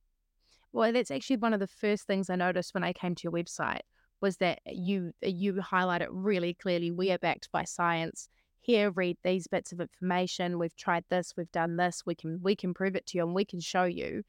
Well, 0.78 0.94
that's 0.94 1.10
actually 1.10 1.38
one 1.38 1.56
of 1.56 1.60
the 1.60 1.66
first 1.66 2.06
things 2.06 2.30
I 2.30 2.36
noticed 2.36 2.76
when 2.76 2.84
I 2.84 2.94
came 2.94 3.16
to 3.16 3.24
your 3.24 3.32
website 3.32 3.80
was 4.22 4.38
that 4.38 4.60
you 4.68 5.12
you 5.24 5.60
highlight 5.60 6.04
it 6.04 6.10
really 6.12 6.54
clearly. 6.54 6.92
We 6.92 7.10
are 7.12 7.18
backed 7.18 7.52
by 7.52 7.64
science. 7.64 8.30
Here, 8.62 8.92
read 8.92 9.18
these 9.24 9.48
bits 9.48 9.72
of 9.72 9.82
information. 9.82 10.60
We've 10.60 10.76
tried 10.76 11.04
this. 11.10 11.34
We've 11.36 11.52
done 11.52 11.78
this. 11.78 12.04
We 12.06 12.14
can 12.14 12.42
we 12.44 12.56
can 12.56 12.76
prove 12.76 12.96
it 12.96 13.08
to 13.08 13.18
you, 13.18 13.24
and 13.26 13.34
we 13.34 13.44
can 13.44 13.60
show 13.60 13.86
you 13.86 14.22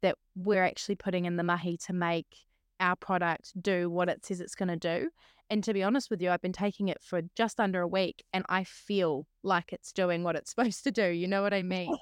that 0.00 0.16
we're 0.34 0.64
actually 0.64 0.96
putting 0.96 1.24
in 1.26 1.36
the 1.36 1.44
mahi 1.44 1.76
to 1.86 1.92
make 1.92 2.26
our 2.80 2.96
product 2.96 3.52
do 3.62 3.88
what 3.88 4.08
it 4.08 4.26
says 4.26 4.40
it's 4.40 4.56
going 4.56 4.70
to 4.70 4.76
do. 4.76 5.08
And 5.50 5.62
to 5.62 5.72
be 5.72 5.84
honest 5.84 6.10
with 6.10 6.20
you, 6.20 6.30
I've 6.32 6.42
been 6.42 6.52
taking 6.52 6.88
it 6.88 6.98
for 7.00 7.20
just 7.36 7.60
under 7.60 7.80
a 7.80 7.86
week 7.86 8.24
and 8.32 8.44
I 8.48 8.64
feel 8.64 9.28
like 9.44 9.72
it's 9.72 9.92
doing 9.92 10.24
what 10.24 10.34
it's 10.34 10.50
supposed 10.54 10.82
to 10.82 10.90
do. 10.90 11.06
You 11.06 11.28
know 11.28 11.42
what 11.42 11.54
I 11.54 11.62
mean? 11.62 11.96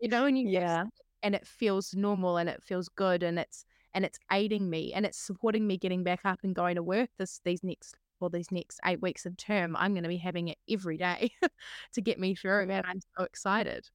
you 0.00 0.08
know, 0.08 0.24
and 0.24 0.36
you 0.36 0.48
yeah. 0.48 0.86
And 1.22 1.34
it 1.34 1.46
feels 1.46 1.94
normal 1.94 2.36
and 2.36 2.48
it 2.48 2.62
feels 2.62 2.88
good 2.88 3.22
and 3.22 3.38
it's 3.38 3.64
and 3.94 4.04
it's 4.04 4.18
aiding 4.30 4.70
me 4.70 4.92
and 4.92 5.04
it's 5.04 5.18
supporting 5.18 5.66
me 5.66 5.76
getting 5.76 6.04
back 6.04 6.20
up 6.24 6.40
and 6.42 6.54
going 6.54 6.76
to 6.76 6.82
work 6.82 7.10
this 7.18 7.40
these 7.44 7.64
next 7.64 7.96
well 8.20 8.30
these 8.30 8.52
next 8.52 8.78
eight 8.84 9.02
weeks 9.02 9.26
of 9.26 9.36
term. 9.36 9.76
I'm 9.76 9.92
going 9.92 10.04
to 10.04 10.08
be 10.08 10.18
having 10.18 10.48
it 10.48 10.58
every 10.70 10.96
day 10.96 11.32
to 11.94 12.00
get 12.00 12.18
me 12.18 12.34
through 12.34 12.62
and 12.62 12.72
I'm 12.72 13.00
so 13.16 13.24
excited. 13.24 13.88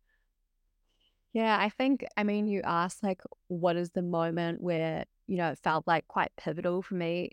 Yeah, 1.34 1.58
I 1.60 1.70
think 1.70 2.06
I 2.18 2.24
mean 2.24 2.48
you 2.48 2.62
asked 2.64 3.04
like 3.04 3.22
what 3.48 3.76
is 3.76 3.92
the 3.92 4.02
moment 4.02 4.62
where, 4.62 5.06
you 5.28 5.38
know, 5.38 5.52
it 5.52 5.60
felt 5.60 5.88
like 5.88 6.08
quite 6.08 6.32
pivotal 6.38 6.82
for 6.82 6.96
me 6.96 7.32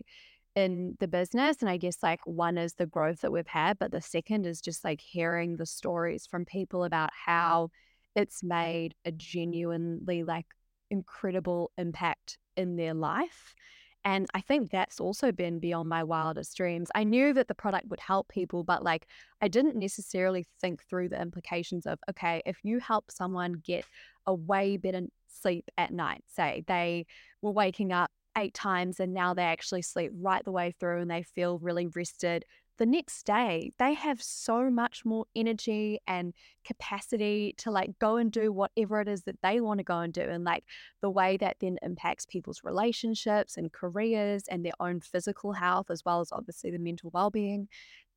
in 0.55 0.97
the 0.99 1.07
business. 1.07 1.57
And 1.61 1.69
I 1.69 1.77
guess 1.77 1.97
like 2.03 2.25
one 2.25 2.57
is 2.57 2.73
the 2.73 2.85
growth 2.85 3.21
that 3.21 3.31
we've 3.31 3.47
had, 3.47 3.79
but 3.79 3.91
the 3.91 4.01
second 4.01 4.45
is 4.45 4.61
just 4.61 4.83
like 4.83 5.01
hearing 5.01 5.57
the 5.57 5.65
stories 5.65 6.25
from 6.25 6.45
people 6.45 6.83
about 6.83 7.09
how 7.25 7.69
it's 8.15 8.43
made 8.43 8.95
a 9.05 9.11
genuinely 9.11 10.23
like 10.23 10.45
incredible 10.89 11.71
impact 11.77 12.37
in 12.57 12.75
their 12.75 12.93
life. 12.93 13.55
And 14.03 14.27
I 14.33 14.41
think 14.41 14.71
that's 14.71 14.99
also 14.99 15.31
been 15.31 15.59
beyond 15.59 15.87
my 15.87 16.03
wildest 16.03 16.57
dreams. 16.57 16.89
I 16.95 17.03
knew 17.03 17.33
that 17.33 17.47
the 17.47 17.53
product 17.53 17.87
would 17.89 17.99
help 17.99 18.29
people, 18.29 18.63
but 18.63 18.83
like 18.83 19.05
I 19.41 19.47
didn't 19.47 19.75
necessarily 19.75 20.47
think 20.59 20.83
through 20.89 21.09
the 21.09 21.21
implications 21.21 21.85
of 21.85 21.99
okay, 22.09 22.41
if 22.45 22.57
you 22.63 22.79
help 22.79 23.11
someone 23.11 23.53
get 23.63 23.85
a 24.25 24.33
way 24.33 24.77
better 24.77 25.01
sleep 25.27 25.69
at 25.77 25.91
night, 25.91 26.23
say 26.27 26.63
they 26.67 27.05
were 27.41 27.51
waking 27.51 27.91
up 27.91 28.09
eight 28.37 28.53
times 28.53 28.99
and 28.99 29.13
now 29.13 29.33
they 29.33 29.43
actually 29.43 29.81
sleep 29.81 30.11
right 30.19 30.43
the 30.45 30.51
way 30.51 30.73
through 30.79 31.01
and 31.01 31.11
they 31.11 31.23
feel 31.23 31.59
really 31.59 31.87
rested. 31.87 32.45
The 32.81 32.87
next 32.87 33.27
day, 33.27 33.73
they 33.77 33.93
have 33.93 34.23
so 34.23 34.71
much 34.71 35.05
more 35.05 35.27
energy 35.35 35.99
and 36.07 36.33
capacity 36.65 37.53
to 37.59 37.69
like 37.69 37.91
go 37.99 38.15
and 38.15 38.31
do 38.31 38.51
whatever 38.51 38.99
it 38.99 39.07
is 39.07 39.21
that 39.25 39.39
they 39.43 39.61
want 39.61 39.77
to 39.77 39.83
go 39.83 39.99
and 39.99 40.11
do. 40.11 40.23
And 40.23 40.43
like 40.43 40.63
the 40.99 41.11
way 41.11 41.37
that 41.37 41.57
then 41.59 41.77
impacts 41.83 42.25
people's 42.25 42.61
relationships 42.63 43.55
and 43.55 43.71
careers 43.71 44.45
and 44.49 44.65
their 44.65 44.73
own 44.79 44.99
physical 44.99 45.53
health, 45.53 45.91
as 45.91 46.03
well 46.03 46.21
as 46.21 46.31
obviously 46.31 46.71
the 46.71 46.79
mental 46.79 47.11
well 47.13 47.29
being 47.29 47.67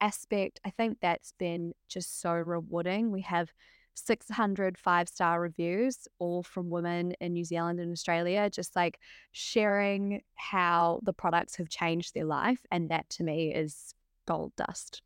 aspect. 0.00 0.60
I 0.64 0.70
think 0.70 0.96
that's 1.02 1.34
been 1.38 1.74
just 1.86 2.22
so 2.22 2.32
rewarding. 2.32 3.10
We 3.10 3.20
have 3.20 3.52
600 3.92 4.78
five 4.78 5.10
star 5.10 5.42
reviews, 5.42 6.08
all 6.18 6.42
from 6.42 6.70
women 6.70 7.12
in 7.20 7.34
New 7.34 7.44
Zealand 7.44 7.80
and 7.80 7.92
Australia, 7.92 8.48
just 8.48 8.74
like 8.74 8.98
sharing 9.32 10.22
how 10.36 11.00
the 11.02 11.12
products 11.12 11.56
have 11.56 11.68
changed 11.68 12.14
their 12.14 12.24
life. 12.24 12.64
And 12.72 12.88
that 12.88 13.10
to 13.10 13.24
me 13.24 13.54
is 13.54 13.94
gold 14.26 14.52
dust. 14.56 15.02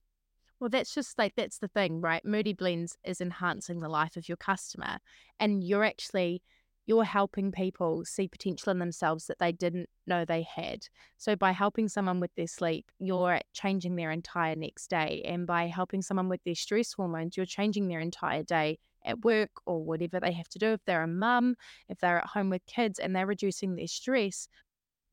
Well, 0.61 0.71
that's 0.71 0.95
just 0.95 1.19
like, 1.19 1.35
that's 1.37 1.59
the 1.59 1.69
thing, 1.69 2.01
right? 2.01 2.25
Moodi 2.25 2.57
Blends 2.57 2.97
is 3.05 3.21
enhancing 3.21 3.81
the 3.81 3.89
life 3.89 4.17
of 4.17 4.29
your 4.29 4.37
customer. 4.37 4.99
And 5.39 5.63
you're 5.63 5.85
actually, 5.85 6.43
you're 6.87 7.05
helping 7.05 7.53
people 7.53 8.05
see 8.05 8.27
potential 8.27 8.73
in 8.73 8.81
themselves 8.81 9.27
that 9.27 9.39
they 9.39 9.53
didn't 9.53 9.89
know 10.07 10.25
they 10.25 10.43
had. 10.43 10.81
So 11.17 11.37
by 11.37 11.53
helping 11.53 11.89
someone 11.89 12.19
with 12.19 12.35
their 12.35 12.49
sleep, 12.49 12.91
you're 12.99 13.41
changing 13.53 13.95
their 13.95 14.11
entire 14.11 14.57
next 14.57 14.91
day. 14.91 15.23
And 15.25 15.47
by 15.47 15.67
helping 15.67 16.03
someone 16.03 16.29
with 16.29 16.43
their 16.45 16.57
stress 16.57 16.93
hormones, 16.93 17.37
you're 17.37 17.47
changing 17.47 17.87
their 17.87 18.01
entire 18.01 18.43
day 18.43 18.79
at 19.05 19.25
work 19.25 19.51
or 19.65 19.85
whatever 19.85 20.19
they 20.19 20.33
have 20.33 20.49
to 20.49 20.59
do. 20.59 20.73
If 20.73 20.81
they're 20.87 21.05
a 21.05 21.07
mum, 21.07 21.55
if 21.89 21.99
they're 21.99 22.19
at 22.19 22.27
home 22.27 22.51
with 22.51 22.67
kids 22.67 22.99
and 22.99 23.15
they're 23.15 23.27
reducing 23.27 23.77
their 23.77 23.87
stress, 23.87 24.49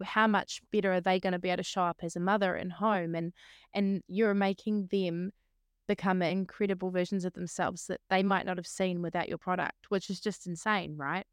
how 0.04 0.28
much 0.28 0.62
better 0.72 0.94
are 0.94 1.02
they 1.02 1.20
going 1.20 1.34
to 1.34 1.40
be 1.40 1.50
able 1.50 1.58
to 1.58 1.64
show 1.64 1.84
up 1.84 2.00
as 2.02 2.16
a 2.16 2.20
mother 2.20 2.56
in 2.56 2.70
home 2.70 3.16
and 3.16 3.34
and 3.74 4.02
you're 4.08 4.34
making 4.34 4.88
them 4.92 5.32
become 5.88 6.22
incredible 6.22 6.92
versions 6.92 7.26
of 7.26 7.34
themselves 7.34 7.88
that 7.88 8.02
they 8.10 8.24
might 8.24 8.46
not 8.46 8.58
have 8.58 8.68
seen 8.68 9.02
without 9.02 9.30
your 9.30 9.38
product, 9.38 9.90
which 9.90 10.10
is 10.10 10.20
just 10.20 10.48
insane, 10.48 10.96
right? 10.98 11.26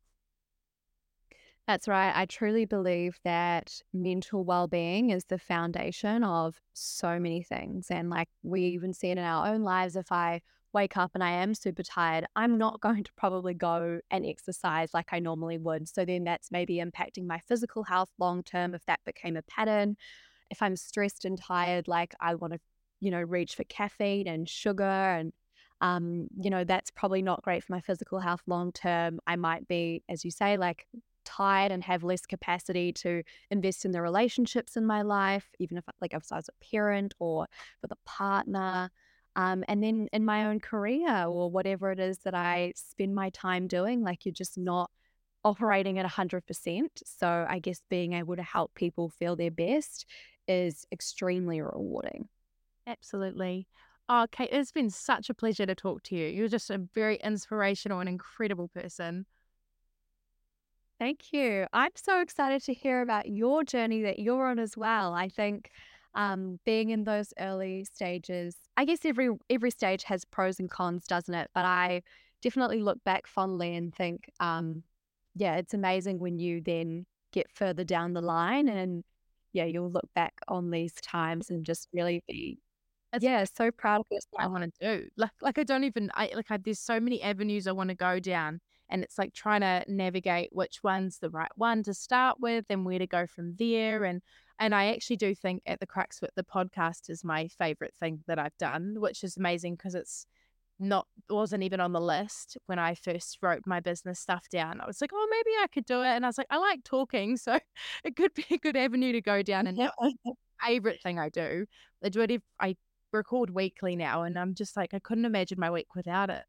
That's 1.66 1.86
right. 1.86 2.12
I 2.14 2.26
truly 2.26 2.64
believe 2.64 3.18
that 3.24 3.80
mental 3.92 4.44
well 4.44 4.66
being 4.66 5.10
is 5.10 5.24
the 5.24 5.38
foundation 5.38 6.24
of 6.24 6.60
so 6.72 7.20
many 7.20 7.42
things. 7.42 7.86
And 7.90 8.10
like 8.10 8.28
we 8.42 8.62
even 8.62 8.92
see 8.92 9.08
it 9.08 9.18
in 9.18 9.24
our 9.24 9.46
own 9.46 9.62
lives. 9.62 9.94
If 9.94 10.10
I 10.10 10.42
wake 10.72 10.96
up 10.96 11.12
and 11.14 11.22
I 11.22 11.30
am 11.30 11.54
super 11.54 11.82
tired, 11.82 12.26
I'm 12.36 12.58
not 12.58 12.80
going 12.80 13.04
to 13.04 13.12
probably 13.16 13.54
go 13.54 14.00
and 14.10 14.26
exercise 14.26 14.90
like 14.94 15.08
I 15.12 15.18
normally 15.18 15.58
would. 15.58 15.88
So 15.88 16.04
then 16.04 16.24
that's 16.24 16.50
maybe 16.50 16.76
impacting 16.76 17.26
my 17.26 17.40
physical 17.46 17.84
health 17.84 18.10
long 18.18 18.42
term 18.42 18.74
if 18.74 18.84
that 18.86 19.00
became 19.04 19.36
a 19.36 19.42
pattern. 19.42 19.96
If 20.50 20.62
I'm 20.62 20.76
stressed 20.76 21.24
and 21.24 21.40
tired, 21.40 21.88
like 21.88 22.14
I 22.20 22.34
want 22.34 22.52
to, 22.54 22.60
you 23.00 23.10
know, 23.10 23.22
reach 23.22 23.54
for 23.54 23.64
caffeine 23.64 24.28
and 24.28 24.48
sugar 24.48 24.82
and 24.82 25.32
um, 25.80 26.28
you 26.40 26.48
know, 26.48 26.62
that's 26.62 26.92
probably 26.92 27.22
not 27.22 27.42
great 27.42 27.64
for 27.64 27.72
my 27.72 27.80
physical 27.80 28.20
health 28.20 28.42
long 28.46 28.70
term. 28.70 29.18
I 29.26 29.34
might 29.34 29.66
be, 29.66 30.04
as 30.08 30.24
you 30.24 30.30
say, 30.30 30.56
like 30.56 30.86
tired 31.24 31.72
and 31.72 31.82
have 31.84 32.04
less 32.04 32.24
capacity 32.24 32.92
to 32.92 33.22
invest 33.50 33.84
in 33.84 33.90
the 33.90 34.00
relationships 34.00 34.76
in 34.76 34.86
my 34.86 35.02
life, 35.02 35.48
even 35.58 35.76
if 35.76 35.84
like 36.00 36.14
if 36.14 36.22
I 36.30 36.36
was 36.36 36.48
a 36.48 36.64
parent 36.64 37.14
or 37.18 37.46
with 37.82 37.90
a 37.90 37.96
partner. 38.04 38.90
Um, 39.34 39.64
and 39.68 39.82
then 39.82 40.08
in 40.12 40.24
my 40.24 40.46
own 40.46 40.60
career 40.60 41.24
or 41.24 41.50
whatever 41.50 41.90
it 41.90 41.98
is 41.98 42.18
that 42.18 42.34
I 42.34 42.72
spend 42.76 43.14
my 43.14 43.30
time 43.30 43.66
doing, 43.66 44.02
like 44.02 44.24
you're 44.24 44.32
just 44.32 44.58
not 44.58 44.90
operating 45.44 45.98
at 45.98 46.04
100%. 46.04 47.02
So 47.04 47.46
I 47.48 47.58
guess 47.58 47.82
being 47.88 48.12
able 48.12 48.36
to 48.36 48.42
help 48.42 48.74
people 48.74 49.08
feel 49.08 49.36
their 49.36 49.50
best 49.50 50.06
is 50.46 50.86
extremely 50.92 51.60
rewarding. 51.60 52.28
Absolutely. 52.86 53.66
Oh, 54.08 54.26
Kate, 54.30 54.50
it's 54.52 54.72
been 54.72 54.90
such 54.90 55.30
a 55.30 55.34
pleasure 55.34 55.64
to 55.64 55.74
talk 55.74 56.02
to 56.04 56.16
you. 56.16 56.26
You're 56.26 56.48
just 56.48 56.70
a 56.70 56.78
very 56.78 57.16
inspirational 57.16 58.00
and 58.00 58.08
incredible 58.08 58.68
person. 58.68 59.26
Thank 60.98 61.32
you. 61.32 61.66
I'm 61.72 61.90
so 61.96 62.20
excited 62.20 62.62
to 62.64 62.74
hear 62.74 63.02
about 63.02 63.28
your 63.28 63.64
journey 63.64 64.02
that 64.02 64.18
you're 64.18 64.46
on 64.46 64.58
as 64.58 64.76
well. 64.76 65.14
I 65.14 65.28
think 65.28 65.70
um, 66.14 66.58
being 66.64 66.90
in 66.90 67.04
those 67.04 67.32
early 67.38 67.84
stages, 67.84 68.56
I 68.76 68.84
guess 68.84 69.04
every 69.04 69.30
every 69.50 69.70
stage 69.70 70.04
has 70.04 70.24
pros 70.24 70.60
and 70.60 70.70
cons, 70.70 71.06
doesn't 71.06 71.34
it? 71.34 71.50
But 71.54 71.64
I 71.64 72.02
definitely 72.42 72.80
look 72.80 73.02
back 73.04 73.26
fondly 73.26 73.74
and 73.76 73.94
think, 73.94 74.30
um, 74.40 74.82
yeah, 75.34 75.56
it's 75.56 75.74
amazing 75.74 76.18
when 76.18 76.38
you 76.38 76.60
then 76.60 77.06
get 77.32 77.50
further 77.50 77.84
down 77.84 78.12
the 78.12 78.20
line 78.20 78.68
and 78.68 79.04
yeah, 79.52 79.64
you'll 79.64 79.90
look 79.90 80.08
back 80.14 80.34
on 80.48 80.70
these 80.70 80.94
times 80.94 81.50
and 81.50 81.64
just 81.64 81.88
really 81.92 82.22
be 82.26 82.58
it's 83.12 83.22
yeah, 83.22 83.44
so 83.44 83.70
proud 83.70 84.00
of 84.00 84.06
what 84.30 84.42
I 84.42 84.46
want 84.46 84.64
to 84.64 84.98
do. 84.98 85.08
Like, 85.16 85.30
like 85.42 85.58
I 85.58 85.64
don't 85.64 85.84
even. 85.84 86.10
I 86.14 86.30
like. 86.34 86.50
I, 86.50 86.56
there's 86.56 86.78
so 86.78 86.98
many 86.98 87.22
avenues 87.22 87.66
I 87.66 87.72
want 87.72 87.90
to 87.90 87.94
go 87.94 88.18
down, 88.18 88.60
and 88.88 89.02
it's 89.02 89.18
like 89.18 89.34
trying 89.34 89.60
to 89.60 89.84
navigate 89.86 90.48
which 90.52 90.82
one's 90.82 91.18
the 91.18 91.28
right 91.28 91.50
one 91.56 91.82
to 91.82 91.92
start 91.92 92.40
with, 92.40 92.64
and 92.70 92.86
where 92.86 92.98
to 92.98 93.06
go 93.06 93.26
from 93.26 93.54
there. 93.56 94.04
And 94.04 94.22
and 94.58 94.74
I 94.74 94.92
actually 94.92 95.16
do 95.16 95.34
think 95.34 95.62
at 95.66 95.80
the 95.80 95.86
crux 95.86 96.20
with 96.20 96.34
the 96.34 96.44
podcast 96.44 97.10
is 97.10 97.24
my 97.24 97.48
favorite 97.48 97.94
thing 97.98 98.22
that 98.26 98.38
I've 98.38 98.56
done, 98.58 98.96
which 98.98 99.24
is 99.24 99.36
amazing 99.36 99.76
because 99.76 99.94
it's 99.94 100.26
not 100.78 101.06
wasn't 101.30 101.62
even 101.62 101.80
on 101.80 101.92
the 101.92 102.00
list 102.00 102.56
when 102.66 102.78
I 102.78 102.94
first 102.94 103.38
wrote 103.40 103.62
my 103.66 103.80
business 103.80 104.20
stuff 104.20 104.48
down. 104.50 104.80
I 104.80 104.86
was 104.86 105.00
like, 105.00 105.10
oh, 105.14 105.28
maybe 105.30 105.50
I 105.62 105.66
could 105.68 105.86
do 105.86 106.02
it, 106.02 106.08
and 106.08 106.24
I 106.24 106.28
was 106.28 106.38
like, 106.38 106.48
I 106.50 106.58
like 106.58 106.84
talking, 106.84 107.36
so 107.38 107.58
it 108.04 108.16
could 108.16 108.34
be 108.34 108.44
a 108.50 108.58
good 108.58 108.76
avenue 108.76 109.12
to 109.12 109.20
go 109.20 109.42
down. 109.42 109.66
And 109.66 109.78
now, 109.78 109.92
favorite 110.64 111.00
thing 111.02 111.18
I 111.18 111.28
do, 111.28 111.66
I 112.02 112.08
do 112.08 112.20
it. 112.20 112.30
If 112.30 112.42
I 112.60 112.76
record 113.12 113.50
weekly 113.50 113.96
now, 113.96 114.22
and 114.22 114.38
I'm 114.38 114.54
just 114.54 114.76
like, 114.76 114.94
I 114.94 114.98
couldn't 114.98 115.24
imagine 115.24 115.60
my 115.60 115.70
week 115.70 115.94
without 115.94 116.30
it. 116.30 116.44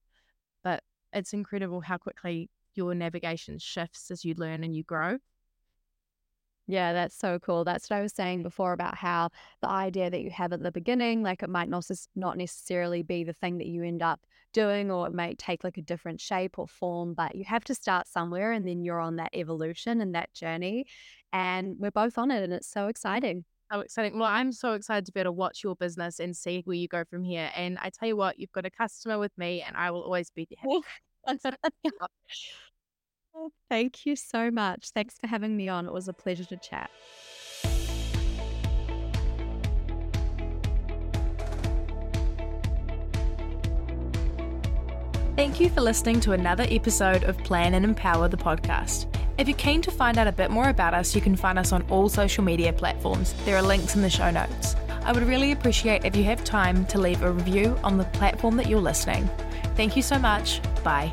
But 0.63 0.83
it's 1.11 1.33
incredible 1.33 1.81
how 1.81 1.97
quickly 1.97 2.49
your 2.75 2.95
navigation 2.95 3.59
shifts 3.59 4.09
as 4.11 4.25
you 4.25 4.33
learn 4.37 4.63
and 4.63 4.75
you 4.75 4.83
grow. 4.83 5.17
Yeah, 6.67 6.93
that's 6.93 7.15
so 7.17 7.39
cool. 7.39 7.65
That's 7.65 7.89
what 7.89 7.97
I 7.97 8.01
was 8.01 8.13
saying 8.13 8.43
before 8.43 8.71
about 8.71 8.95
how 8.95 9.29
the 9.61 9.67
idea 9.69 10.09
that 10.09 10.21
you 10.21 10.29
have 10.31 10.53
at 10.53 10.63
the 10.63 10.71
beginning, 10.71 11.21
like 11.21 11.43
it 11.43 11.49
might 11.49 11.67
not 11.69 11.85
not 12.15 12.37
necessarily 12.37 13.03
be 13.03 13.23
the 13.25 13.33
thing 13.33 13.57
that 13.57 13.67
you 13.67 13.83
end 13.83 14.01
up 14.01 14.21
doing, 14.53 14.89
or 14.89 15.07
it 15.07 15.13
may 15.13 15.35
take 15.35 15.63
like 15.65 15.77
a 15.77 15.81
different 15.81 16.21
shape 16.21 16.57
or 16.57 16.67
form, 16.67 17.13
but 17.15 17.35
you 17.35 17.43
have 17.43 17.65
to 17.65 17.75
start 17.75 18.07
somewhere 18.07 18.53
and 18.53 18.65
then 18.67 18.81
you're 18.83 18.99
on 18.99 19.17
that 19.17 19.31
evolution 19.35 19.99
and 19.99 20.15
that 20.15 20.33
journey. 20.33 20.85
And 21.33 21.75
we're 21.79 21.91
both 21.91 22.17
on 22.17 22.31
it 22.31 22.43
and 22.43 22.53
it's 22.53 22.67
so 22.67 22.87
exciting. 22.87 23.43
So 23.71 23.79
exciting. 23.81 24.17
Well, 24.19 24.29
I'm 24.29 24.51
so 24.53 24.73
excited 24.73 25.05
to 25.07 25.11
be 25.11 25.19
able 25.19 25.29
to 25.29 25.31
watch 25.33 25.63
your 25.63 25.75
business 25.75 26.19
and 26.19 26.35
see 26.37 26.61
where 26.65 26.77
you 26.77 26.87
go 26.87 27.03
from 27.09 27.23
here. 27.23 27.51
And 27.55 27.77
I 27.81 27.89
tell 27.89 28.07
you 28.07 28.15
what, 28.15 28.39
you've 28.39 28.51
got 28.53 28.65
a 28.65 28.69
customer 28.69 29.19
with 29.19 29.35
me 29.37 29.61
and 29.63 29.75
I 29.75 29.91
will 29.91 30.03
always 30.03 30.29
be 30.29 30.47
there. 30.49 31.35
Thank 33.69 34.05
you 34.05 34.15
so 34.15 34.51
much. 34.51 34.89
Thanks 34.91 35.17
for 35.17 35.27
having 35.27 35.57
me 35.57 35.67
on. 35.67 35.87
It 35.87 35.93
was 35.93 36.07
a 36.07 36.13
pleasure 36.13 36.45
to 36.45 36.57
chat. 36.57 36.89
Thank 45.35 45.59
you 45.59 45.69
for 45.69 45.81
listening 45.81 46.19
to 46.21 46.33
another 46.33 46.67
episode 46.69 47.23
of 47.23 47.37
Plan 47.39 47.73
and 47.73 47.83
Empower 47.83 48.27
the 48.27 48.37
podcast. 48.37 49.07
If 49.39 49.47
you're 49.47 49.57
keen 49.57 49.81
to 49.81 49.89
find 49.89 50.19
out 50.19 50.27
a 50.27 50.31
bit 50.31 50.51
more 50.51 50.69
about 50.69 50.93
us, 50.93 51.15
you 51.15 51.21
can 51.21 51.35
find 51.35 51.57
us 51.57 51.71
on 51.71 51.81
all 51.89 52.07
social 52.07 52.43
media 52.43 52.71
platforms. 52.71 53.33
There 53.45 53.57
are 53.57 53.61
links 53.63 53.95
in 53.95 54.03
the 54.03 54.09
show 54.11 54.29
notes. 54.29 54.75
I 55.03 55.11
would 55.11 55.23
really 55.23 55.51
appreciate 55.51 56.05
if 56.05 56.15
you 56.15 56.23
have 56.25 56.43
time 56.43 56.85
to 56.85 56.99
leave 56.99 57.23
a 57.23 57.31
review 57.31 57.77
on 57.83 57.97
the 57.97 58.05
platform 58.05 58.57
that 58.57 58.67
you're 58.67 58.79
listening. 58.79 59.27
Thank 59.75 59.95
you 59.95 60.03
so 60.03 60.19
much. 60.19 60.61
Bye. 60.83 61.11